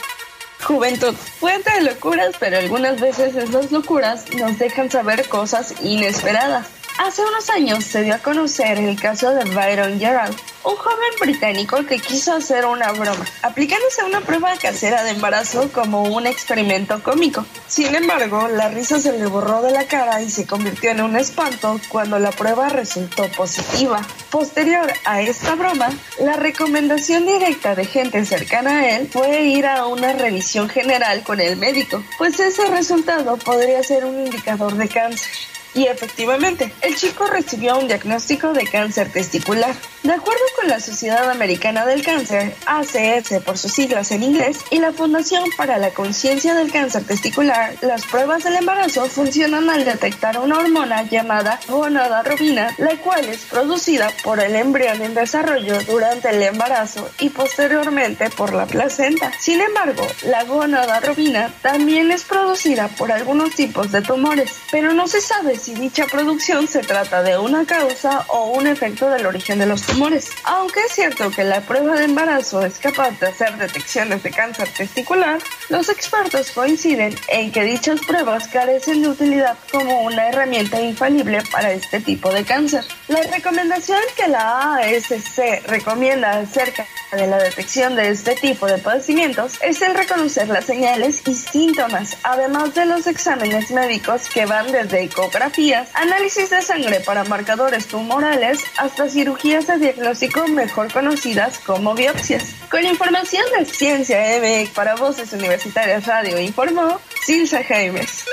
[0.63, 6.76] Juventud, fuente de locuras, pero algunas veces esas locuras nos dejan saber cosas inesperadas.
[6.97, 11.86] Hace unos años se dio a conocer el caso de Byron Gerald, un joven británico
[11.86, 17.45] que quiso hacer una broma, aplicándose una prueba casera de embarazo como un experimento cómico.
[17.67, 21.15] Sin embargo, la risa se le borró de la cara y se convirtió en un
[21.15, 24.01] espanto cuando la prueba resultó positiva.
[24.31, 29.86] Posterior a esta broma, la recomendación directa de gente cercana a él fue ir a
[29.86, 35.56] una revisión general con el médico, pues ese resultado podría ser un indicador de cáncer.
[35.73, 39.75] Y efectivamente, el chico recibió un diagnóstico de cáncer testicular.
[40.07, 44.79] De acuerdo con la Sociedad Americana del Cáncer, ACS por sus siglas en inglés, y
[44.79, 50.39] la Fundación para la Conciencia del Cáncer Testicular, las pruebas del embarazo funcionan al detectar
[50.39, 56.41] una hormona llamada gonadotropina, la cual es producida por el embrión en desarrollo durante el
[56.41, 59.33] embarazo y posteriormente por la placenta.
[59.41, 65.19] Sin embargo, la gonadotropina también es producida por algunos tipos de tumores, pero no se
[65.19, 69.65] sabe si dicha producción se trata de una causa o un efecto del origen de
[69.65, 69.96] los tumores.
[70.43, 74.69] Aunque es cierto que la prueba de embarazo es capaz de hacer detecciones de cáncer
[74.77, 81.41] testicular, los expertos coinciden en que dichas pruebas carecen de utilidad como una herramienta infalible
[81.51, 82.86] para este tipo de cáncer.
[83.07, 89.58] La recomendación que la ASC recomienda acerca de la detección de este tipo de padecimientos
[89.62, 95.04] es el reconocer las señales y síntomas, además de los exámenes médicos que van desde
[95.04, 102.44] ecografías, análisis de sangre para marcadores tumorales, hasta cirugías de diagnóstico mejor conocidas como biopsias.
[102.69, 108.25] Con información de Ciencia MX para Voces Universitarias Radio informó Silsa Jaimes.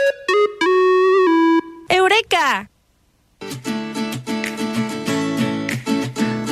[1.88, 2.68] ¡Eureka!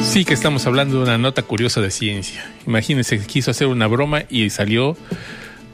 [0.05, 2.44] Sí que estamos hablando de una nota curiosa de ciencia.
[2.66, 4.96] Imagínense que quiso hacer una broma y salió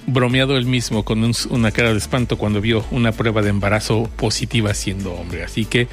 [0.07, 4.09] bromeado él mismo con un- una cara de espanto cuando vio una prueba de embarazo
[4.17, 5.43] positiva siendo hombre.
[5.45, 5.89] Así que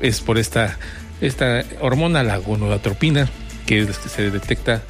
[0.00, 0.78] es por esta,
[1.20, 3.28] esta hormona, la gonadotropina,
[3.66, 4.82] que es- que se detecta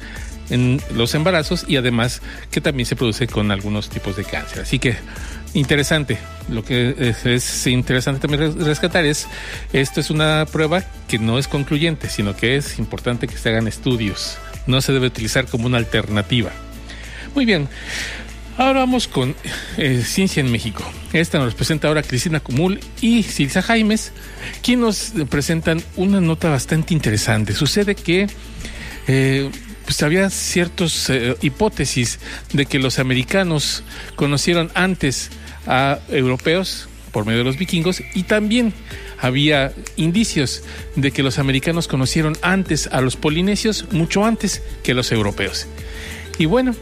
[0.49, 4.61] en los embarazos y además que también se produce con algunos tipos de cáncer.
[4.63, 4.95] Así que
[5.53, 6.17] interesante.
[6.49, 9.27] Lo que es, es interesante también rescatar es,
[9.73, 13.67] esto es una prueba que no es concluyente, sino que es importante que se hagan
[13.67, 14.37] estudios.
[14.65, 16.49] No se debe utilizar como una alternativa.
[17.35, 17.67] Muy bien.
[18.59, 19.37] Ahora vamos con
[19.77, 20.83] eh, Ciencia en México.
[21.13, 24.11] Esta nos presenta ahora Cristina Cumul y Silsa Jaimes,
[24.61, 27.53] quien nos presentan una nota bastante interesante.
[27.53, 28.27] Sucede que
[29.07, 29.49] eh,
[29.85, 32.19] pues había ciertas eh, hipótesis
[32.51, 33.85] de que los americanos
[34.17, 35.29] conocieron antes
[35.65, 38.73] a europeos por medio de los vikingos y también
[39.21, 40.63] había indicios
[40.97, 45.65] de que los americanos conocieron antes a los polinesios mucho antes que los europeos.
[46.37, 46.75] Y bueno,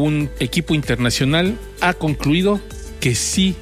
[0.00, 2.60] un equipo internacional ha concluido
[3.00, 3.54] que sí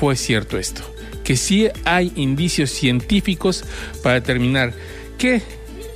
[0.00, 0.82] fue cierto esto,
[1.24, 3.64] que sí hay indicios científicos
[4.02, 4.74] para determinar
[5.18, 5.42] que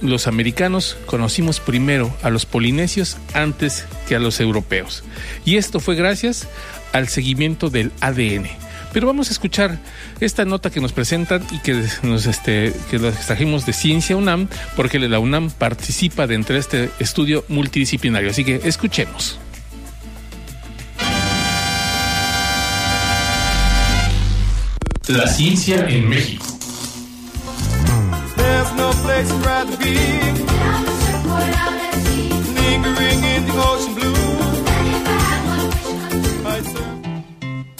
[0.00, 5.02] los americanos conocimos primero a los polinesios antes que a los europeos.
[5.44, 6.48] Y esto fue gracias
[6.92, 8.46] al seguimiento del ADN.
[8.92, 9.78] Pero vamos a escuchar
[10.20, 14.98] esta nota que nos presentan y que nos este, que trajimos de Ciencia UNAM, porque
[14.98, 18.30] la UNAM participa dentro de este estudio multidisciplinario.
[18.30, 19.38] Así que escuchemos.
[25.10, 26.46] La ciencia en México.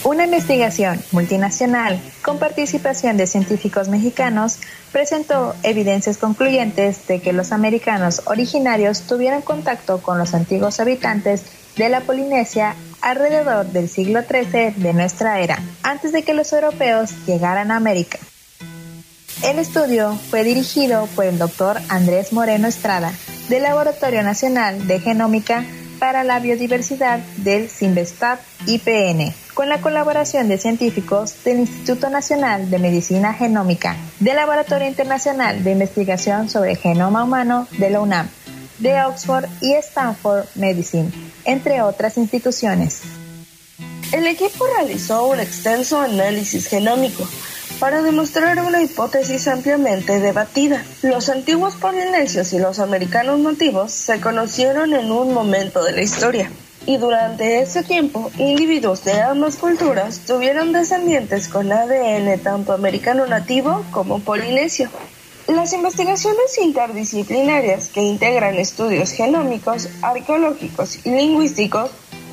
[0.03, 4.59] Una investigación multinacional con participación de científicos mexicanos
[4.91, 11.45] presentó evidencias concluyentes de que los americanos originarios tuvieron contacto con los antiguos habitantes
[11.76, 17.11] de la Polinesia alrededor del siglo XIII de nuestra era, antes de que los europeos
[17.27, 18.19] llegaran a América.
[19.43, 23.13] El estudio fue dirigido por el doctor Andrés Moreno Estrada,
[23.49, 25.65] del Laboratorio Nacional de Genómica
[25.99, 32.79] para la Biodiversidad del Simvestab IPN, con la colaboración de científicos del Instituto Nacional de
[32.79, 38.29] Medicina Genómica, del Laboratorio Internacional de Investigación sobre Genoma Humano de la UNAM,
[38.81, 41.11] de Oxford y Stanford Medicine,
[41.45, 43.03] entre otras instituciones.
[44.12, 47.24] El equipo realizó un extenso análisis genómico
[47.78, 50.85] para demostrar una hipótesis ampliamente debatida.
[51.03, 56.51] Los antiguos polinesios y los americanos nativos se conocieron en un momento de la historia.
[56.87, 63.85] Y durante ese tiempo, individuos de ambas culturas tuvieron descendientes con ADN tanto americano nativo
[63.93, 64.91] como polinesio.
[65.51, 71.91] Las investigaciones interdisciplinarias que integran estudios genómicos, arqueológicos y lingüísticos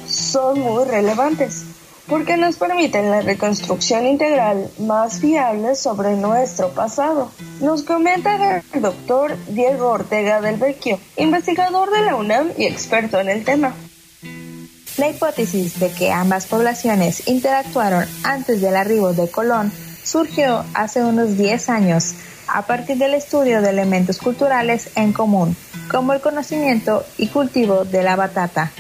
[0.08, 1.64] son muy relevantes
[2.08, 7.32] porque nos permiten la reconstrucción integral más fiable sobre nuestro pasado.
[7.60, 13.30] Nos comenta el doctor Diego Ortega del Vecchio, investigador de la UNAM y experto en
[13.30, 13.74] el tema.
[14.98, 19.72] La hipótesis de que ambas poblaciones interactuaron antes del arribo de Colón
[20.04, 22.14] surgió hace unos 10 años
[22.48, 25.56] a partir del estudio de elementos culturales en común,
[25.90, 28.72] como el conocimiento y cultivo de la batata,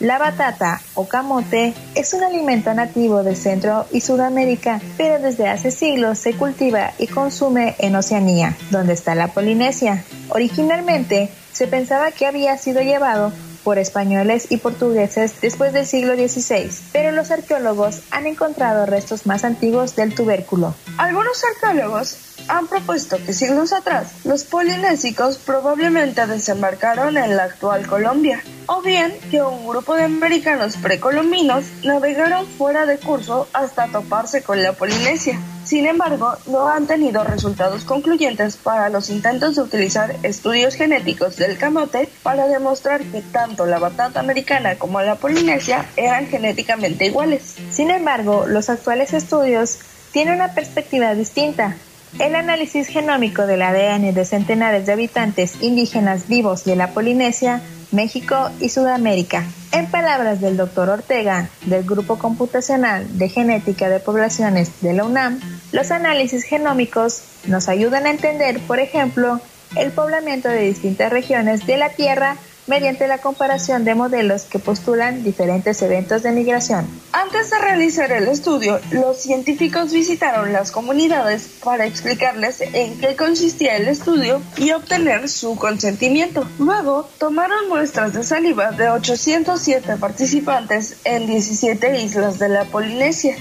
[0.00, 5.72] la batata o camote es un alimento nativo de Centro y Sudamérica, pero desde hace
[5.72, 10.04] siglos se cultiva y consume en Oceanía, donde está la Polinesia.
[10.28, 13.32] Originalmente se pensaba que había sido llevado
[13.64, 19.42] por españoles y portugueses después del siglo XVI, pero los arqueólogos han encontrado restos más
[19.42, 20.76] antiguos del tubérculo.
[20.96, 22.16] Algunos arqueólogos
[22.48, 29.14] han propuesto que siglos atrás los polinésicos probablemente desembarcaron en la actual Colombia, o bien
[29.30, 35.38] que un grupo de americanos precolombinos navegaron fuera de curso hasta toparse con la Polinesia.
[35.64, 41.58] Sin embargo, no han tenido resultados concluyentes para los intentos de utilizar estudios genéticos del
[41.58, 47.56] camote para demostrar que tanto la batata americana como la polinesia eran genéticamente iguales.
[47.70, 49.78] Sin embargo, los actuales estudios
[50.12, 51.76] tienen una perspectiva distinta.
[52.18, 58.50] El análisis genómico del ADN de centenares de habitantes indígenas vivos de la Polinesia México
[58.60, 59.44] y Sudamérica.
[59.72, 65.40] En palabras del doctor Ortega, del Grupo Computacional de Genética de Poblaciones de la UNAM,
[65.72, 69.40] los análisis genómicos nos ayudan a entender, por ejemplo,
[69.76, 72.36] el poblamiento de distintas regiones de la Tierra
[72.68, 76.86] mediante la comparación de modelos que postulan diferentes eventos de migración.
[77.12, 83.76] Antes de realizar el estudio, los científicos visitaron las comunidades para explicarles en qué consistía
[83.76, 86.46] el estudio y obtener su consentimiento.
[86.58, 93.36] Luego, tomaron muestras de saliva de 807 participantes en 17 islas de la Polinesia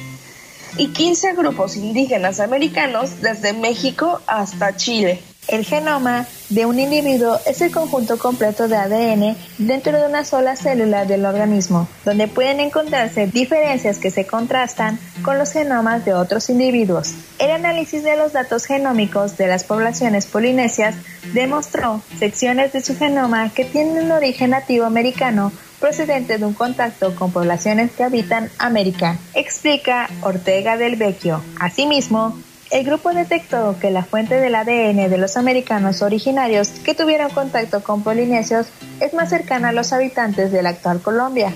[0.77, 5.21] y 15 grupos indígenas americanos desde México hasta Chile.
[5.47, 10.57] El genoma de un individuo es el conjunto completo de ADN dentro de una sola
[10.57, 16.49] célula del organismo, donde pueden encontrarse diferencias que se contrastan con los genomas de otros
[16.49, 17.13] individuos.
[17.39, 20.95] El análisis de los datos genómicos de las poblaciones polinesias
[21.33, 27.15] demostró secciones de su genoma que tienen un origen nativo americano procedente de un contacto
[27.15, 31.41] con poblaciones que habitan América, explica Ortega del Vecchio.
[31.59, 32.37] Asimismo,
[32.71, 37.81] el grupo detectó que la fuente del ADN de los americanos originarios que tuvieron contacto
[37.81, 38.67] con polinesios
[38.99, 41.53] es más cercana a los habitantes de la actual Colombia.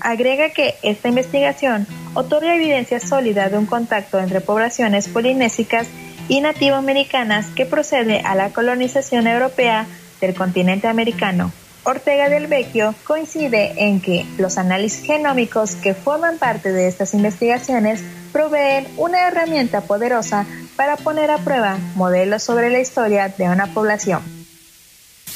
[0.00, 5.86] Agrega que esta investigación otorga evidencia sólida de un contacto entre poblaciones polinésicas
[6.28, 9.86] y nativoamericanas que procede a la colonización europea
[10.20, 11.52] del continente americano.
[11.84, 18.02] Ortega del Vecchio coincide en que los análisis genómicos que forman parte de estas investigaciones
[18.32, 24.41] proveen una herramienta poderosa para poner a prueba modelos sobre la historia de una población.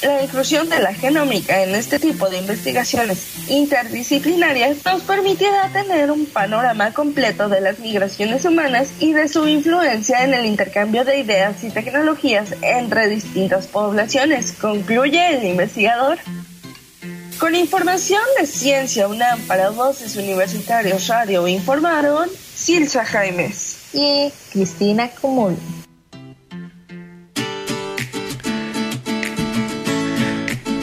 [0.01, 6.27] La inclusión de la genómica en este tipo de investigaciones interdisciplinarias nos permitirá tener un
[6.27, 11.63] panorama completo de las migraciones humanas y de su influencia en el intercambio de ideas
[11.63, 16.19] y tecnologías entre distintas poblaciones, concluye el investigador.
[17.39, 25.57] Con información de Ciencia UNAM para Voces Universitarios Radio informaron Silsa Jaimes y Cristina Cumul.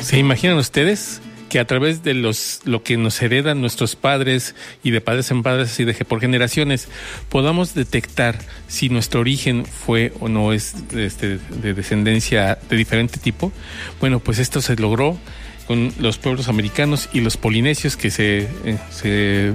[0.04, 4.90] ¿Se imaginan ustedes que a través de los lo que nos heredan nuestros padres y
[4.90, 6.88] de padres en padres y de por generaciones
[7.30, 8.38] podamos detectar
[8.68, 13.50] si nuestro origen fue o no es este, de descendencia de diferente tipo?
[13.98, 15.16] Bueno, pues esto se logró
[15.66, 19.54] con los pueblos americanos y los polinesios que se, eh, se eh,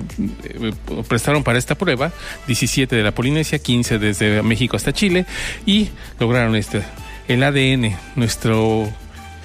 [1.07, 2.11] prestaron para esta prueba,
[2.47, 5.27] 17 de la Polinesia, 15 desde México hasta Chile,
[5.67, 5.89] y
[6.19, 6.81] lograron este,
[7.27, 8.91] el ADN, nuestro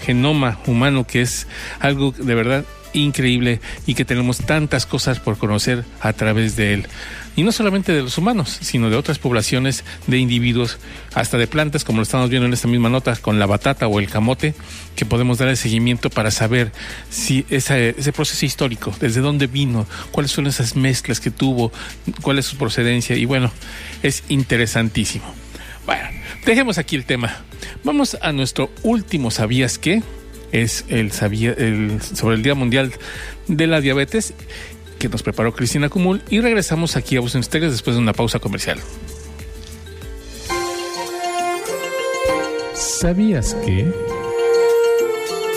[0.05, 1.47] genoma humano, que es
[1.81, 6.87] algo de verdad increíble y que tenemos tantas cosas por conocer a través de él.
[7.37, 10.79] Y no solamente de los humanos, sino de otras poblaciones de individuos,
[11.15, 13.99] hasta de plantas, como lo estamos viendo en esta misma nota con la batata o
[13.99, 14.55] el camote,
[14.95, 16.71] que podemos dar el seguimiento para saber
[17.11, 21.73] si ese, proceso histórico, desde dónde vino, cuáles son esas mezclas que tuvo,
[22.23, 23.17] cuál es su procedencia.
[23.17, 23.51] Y bueno,
[24.05, 25.25] es interesantísimo.
[25.87, 26.09] Bueno,
[26.45, 27.45] dejemos aquí el tema.
[27.83, 30.03] Vamos a nuestro último ¿Sabías qué?
[30.53, 32.93] Es el, sabía, el sobre el Día Mundial
[33.49, 34.35] de la Diabetes
[34.99, 38.79] que nos preparó Cristina Cumul y regresamos aquí a Voz después de una pausa comercial.
[42.75, 43.93] ¿Sabías que?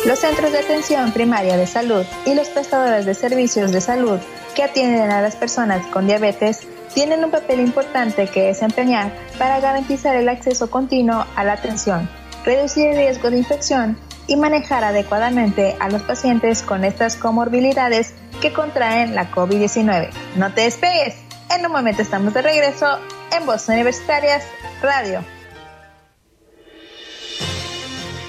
[0.05, 4.19] Los centros de atención primaria de salud y los prestadores de servicios de salud
[4.55, 6.67] que atienden a las personas con diabetes
[6.98, 12.10] tienen un papel importante que desempeñar para garantizar el acceso continuo a la atención,
[12.43, 18.52] reducir el riesgo de infección y manejar adecuadamente a los pacientes con estas comorbilidades que
[18.52, 20.10] contraen la COVID-19.
[20.38, 21.14] No te despegues,
[21.56, 22.98] en un momento estamos de regreso
[23.32, 24.43] en Voz Universitarias
[24.82, 25.36] Radio.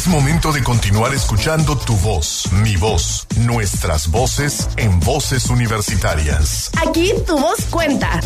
[0.00, 6.70] Es momento de continuar escuchando tu voz, mi voz, nuestras voces en voces universitarias.
[6.88, 8.18] Aquí tu voz cuenta.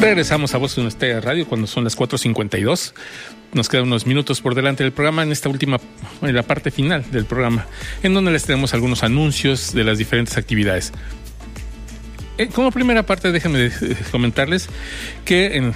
[0.00, 2.92] Regresamos a Voz Universitaria Radio cuando son las 4.52.
[3.54, 5.80] Nos quedan unos minutos por delante del programa en esta última,
[6.22, 7.66] en la parte final del programa,
[8.04, 10.92] en donde les tenemos algunos anuncios de las diferentes actividades.
[12.36, 13.72] Eh, como primera parte, déjenme eh,
[14.12, 14.68] comentarles
[15.24, 15.74] que en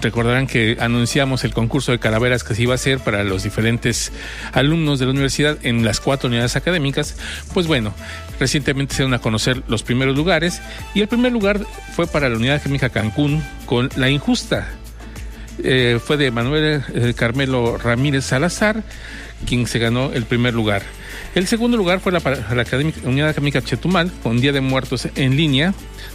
[0.00, 4.12] recordarán que anunciamos el concurso de calaveras que se iba a hacer para los diferentes
[4.52, 7.16] alumnos de la universidad en las cuatro unidades académicas.
[7.54, 7.94] Pues bueno,
[8.40, 10.60] recientemente se dieron a conocer los primeros lugares
[10.94, 11.60] y el primer lugar
[11.94, 14.68] fue para la unidad académica Cancún con La Injusta.
[15.62, 18.84] Eh, fue de Manuel eh, Carmelo Ramírez Salazar,
[19.46, 20.82] quien se ganó el primer lugar.
[21.34, 25.36] El segundo lugar fue la, la académica, Unidad Académica Chetumal, con Día de Muertos en
[25.36, 25.74] línea,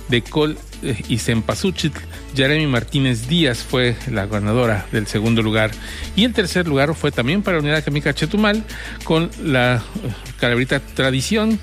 [0.09, 1.99] de Col eh, y Cempasúchitl.
[2.35, 5.71] Jeremy Martínez Díaz fue la ganadora del segundo lugar.
[6.15, 8.63] Y el tercer lugar fue también para la Unidad Académica Chetumal,
[9.03, 9.83] con la
[10.39, 11.59] calaverita Tradición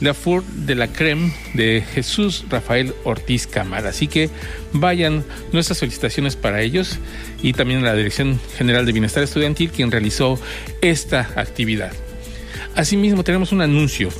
[0.00, 3.90] La Four de la Creme de Jesús Rafael Ortiz Cámara.
[3.90, 4.30] Así que
[4.72, 6.98] vayan nuestras felicitaciones para ellos
[7.42, 10.38] y también a la Dirección General de Bienestar Estudiantil quien realizó
[10.80, 11.92] esta actividad.
[12.74, 14.10] Asimismo, tenemos un anuncio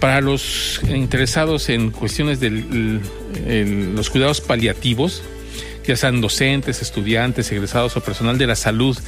[0.00, 2.50] para los interesados en cuestiones de
[3.94, 5.22] los cuidados paliativos,
[5.86, 8.98] ya sean docentes, estudiantes, egresados o personal de la salud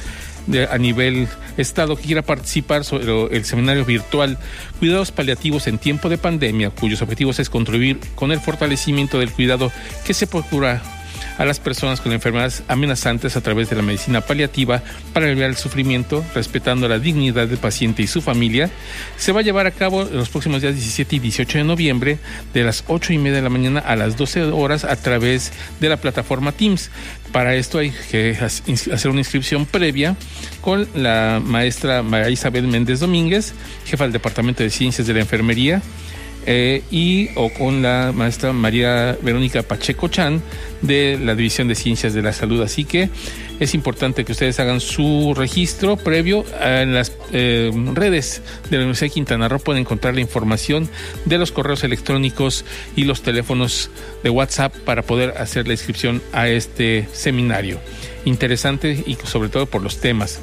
[0.69, 1.27] a nivel
[1.57, 4.37] Estado que quiera participar sobre el seminario virtual
[4.79, 9.71] Cuidados Paliativos en tiempo de pandemia, cuyos objetivos es contribuir con el fortalecimiento del cuidado
[10.05, 10.81] que se procura
[11.37, 14.81] a las personas con enfermedades amenazantes a través de la medicina paliativa
[15.13, 18.69] para aliviar el sufrimiento, respetando la dignidad del paciente y su familia,
[19.17, 22.19] se va a llevar a cabo en los próximos días 17 y 18 de noviembre,
[22.53, 25.89] de las 8 y media de la mañana a las 12 horas a través de
[25.89, 26.89] la plataforma Teams.
[27.35, 30.15] Para esto hay que hacer una inscripción previa
[30.61, 33.53] con la maestra María Isabel Méndez Domínguez,
[33.85, 35.81] jefa del Departamento de Ciencias de la Enfermería,
[36.45, 40.41] eh, y o con la maestra María Verónica Pacheco Chan
[40.81, 42.61] de la División de Ciencias de la Salud.
[42.61, 43.09] Así que
[43.59, 49.07] es importante que ustedes hagan su registro previo en las eh, redes de la Universidad
[49.07, 49.59] de Quintana Roo.
[49.59, 50.89] Pueden encontrar la información
[51.25, 52.65] de los correos electrónicos
[52.95, 53.89] y los teléfonos
[54.23, 57.79] de WhatsApp para poder hacer la inscripción a este seminario.
[58.25, 60.39] Interesante y sobre todo por los temas.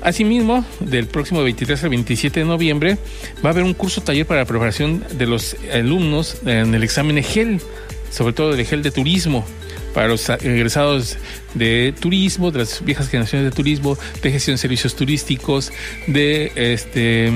[0.00, 2.98] Asimismo, del próximo 23 al 27 de noviembre
[3.44, 7.18] va a haber un curso taller para la preparación de los alumnos en el examen
[7.18, 7.60] EGEL,
[8.10, 9.44] sobre todo el EGEL de turismo,
[9.94, 11.16] para los egresados
[11.54, 15.72] de turismo, de las viejas generaciones de turismo, de gestión de servicios turísticos,
[16.06, 17.32] de este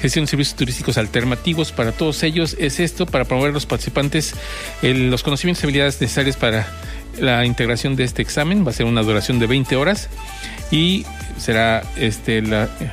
[0.00, 1.72] gestión de servicios turísticos alternativos.
[1.72, 4.34] Para todos ellos es esto, para promover a los participantes
[4.82, 6.68] los conocimientos y habilidades necesarias para
[7.20, 8.66] la integración de este examen.
[8.66, 10.08] Va a ser una duración de 20 horas
[10.70, 11.04] y
[11.36, 12.42] será este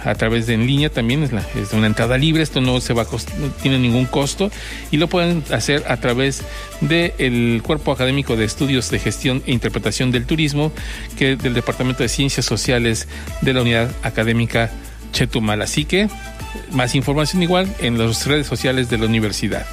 [0.04, 3.04] a través de en línea también es, la, una entrada libre esto no se va
[3.04, 4.52] a no tiene ningún costo
[4.90, 6.44] y lo pueden hacer a través
[6.82, 10.72] del cuerpo académico de estudios de gestión e interpretación del turismo
[11.18, 13.08] que del departamento de ciencias sociales
[13.42, 14.72] de la unidad académica
[15.14, 16.10] Chetumal así que
[16.72, 19.66] más información igual en las redes sociales de la universidad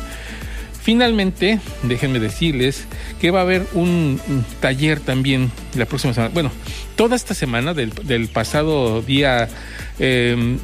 [0.88, 2.86] Finalmente, déjenme decirles
[3.20, 4.18] que va a haber un,
[4.60, 6.32] taller también la próxima semana.
[6.32, 6.50] Bueno,
[6.96, 9.50] toda esta semana, del, pasado día
[9.98, 10.58] 3 em,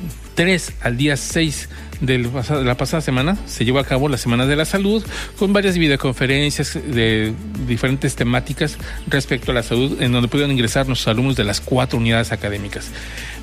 [0.81, 1.68] al día 6
[2.01, 2.18] de
[2.64, 5.05] la pasada semana se llevó a cabo la Semana de la Salud
[5.39, 7.35] con varias videoconferencias de
[7.68, 11.99] diferentes temáticas respecto a la salud en donde pudieron ingresar nuestros alumnos de las cuatro
[11.99, 12.91] unidades académicas.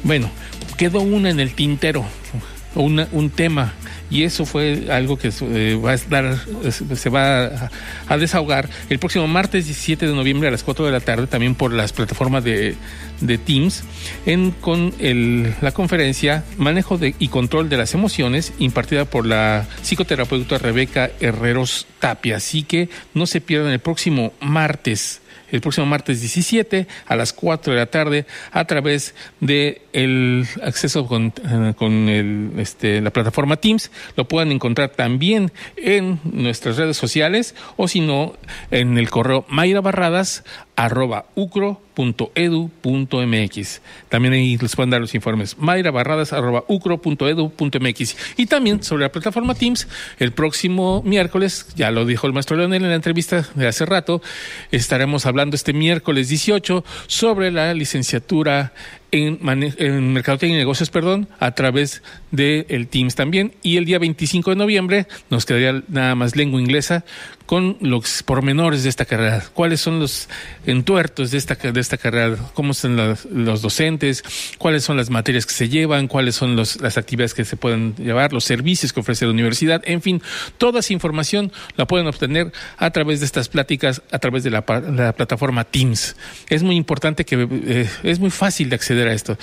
[0.04, 0.32] Bueno,
[0.78, 2.04] quedó una en el tintero,
[2.74, 3.76] un tema
[4.12, 7.70] y eso fue algo que eh, va a se va
[8.07, 11.55] a, desahogar el próximo martes 17 de noviembre a las 4 de la tarde, también
[11.55, 12.76] por las plataformas de,
[13.45, 13.84] Teams,
[14.26, 19.66] en, con el, la conferencia Manejo de, y Control de las Emociones, impartida por la
[19.82, 22.36] psicoterapeuta Rebeca Herreros Tapia.
[22.36, 27.74] Así que no se pierdan el próximo martes el próximo martes 17 a las 4
[27.74, 33.58] de la tarde a través de el acceso con, eh, con el, este, la plataforma
[33.58, 33.92] Teams.
[34.16, 38.34] Lo pueden encontrar también en nuestras redes sociales o si no
[38.72, 40.44] en el correo Mayra Barradas
[40.76, 41.82] arroba ucro.edu.mx.
[44.10, 45.58] También ahí les pueden dar los informes.
[45.60, 48.18] Mayra Barradas arroba ucro.edu.mx.
[48.38, 49.88] Y también sobre la plataforma Teams,
[50.18, 54.22] el próximo miércoles, ya lo dijo el maestro Leonel en la entrevista de hace rato,
[54.72, 58.74] estaremos hablando este miércoles 18 sobre la licenciatura
[59.12, 59.39] en,
[59.78, 62.01] en Mercadotecnia y Negocios, perdón, a través
[62.32, 63.54] del el Teams también.
[63.62, 67.04] Y el día 25 de noviembre nos quedaría nada más lengua inglesa
[67.52, 69.44] con los pormenores de esta carrera.
[69.54, 70.30] ¿Cuáles son los
[70.66, 72.38] entuertos de esta, de esta carrera?
[72.54, 74.24] ¿Cómo son los, docentes?
[74.58, 76.08] ¿Cuáles son las materias que se llevan?
[76.08, 78.32] ¿Cuáles son los, las actividades que se pueden llevar?
[78.32, 79.82] ¿Los servicios que ofrece la universidad?
[79.86, 80.22] En fin,
[80.58, 84.62] toda esa información la pueden obtener a través de estas pláticas, a través de la,
[84.64, 86.16] plataforma Teams.
[86.50, 89.38] Es muy importante que eh, es muy fácil de acceder a esto.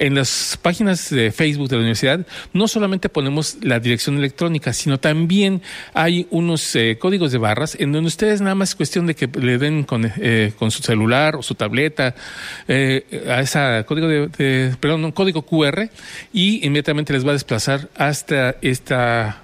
[0.00, 5.00] En las páginas de Facebook de la universidad no solamente ponemos la dirección electrónica, sino
[5.00, 5.60] también
[5.92, 9.26] hay unos eh, códigos de barras en donde ustedes nada más es cuestión de que
[9.26, 12.14] le den con, eh, con su celular o su tableta
[12.68, 15.90] eh, a ese código de, perdón, un código QR
[16.32, 19.42] y inmediatamente les va a desplazar hasta esta,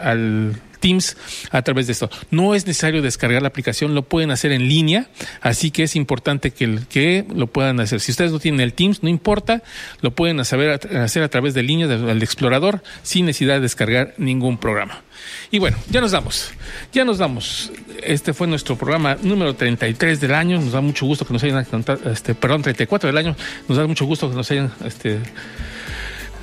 [0.00, 1.16] al Teams
[1.50, 2.10] a través de esto.
[2.30, 5.08] No es necesario descargar la aplicación, lo pueden hacer en línea,
[5.40, 8.00] así que es importante que, lo puedan hacer.
[8.00, 9.62] Si ustedes no tienen el Teams, no importa,
[10.00, 14.58] lo pueden hacer, hacer a través de línea del explorador sin necesidad de descargar ningún
[14.58, 15.02] programa.
[15.50, 16.50] Y bueno, ya nos damos,
[16.92, 17.70] ya nos damos.
[18.02, 20.60] Este fue nuestro programa número 33 del año.
[20.60, 21.64] Nos da mucho gusto que nos hayan,
[22.06, 23.36] este, perdón, 34 del año.
[23.68, 25.20] Nos da mucho gusto que nos hayan este,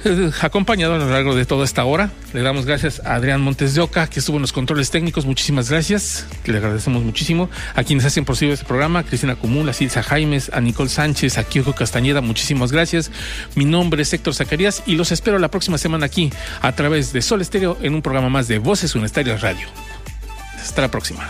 [0.41, 2.11] acompañado a lo largo de toda esta hora.
[2.33, 5.25] Le damos gracias a Adrián Montes de Oca, que estuvo en los controles técnicos.
[5.25, 6.25] Muchísimas gracias.
[6.45, 7.49] Le agradecemos muchísimo.
[7.75, 11.43] A quienes hacen posible este programa, Cristina Común, a Silsa Jaimes, a Nicole Sánchez, a
[11.43, 13.11] Kyoko Castañeda, muchísimas gracias.
[13.55, 16.31] Mi nombre es Héctor Zacarías y los espero la próxima semana aquí
[16.61, 19.67] a través de Sol Estéreo en un programa más de Voces Unestarias Radio.
[20.55, 21.29] Hasta la próxima.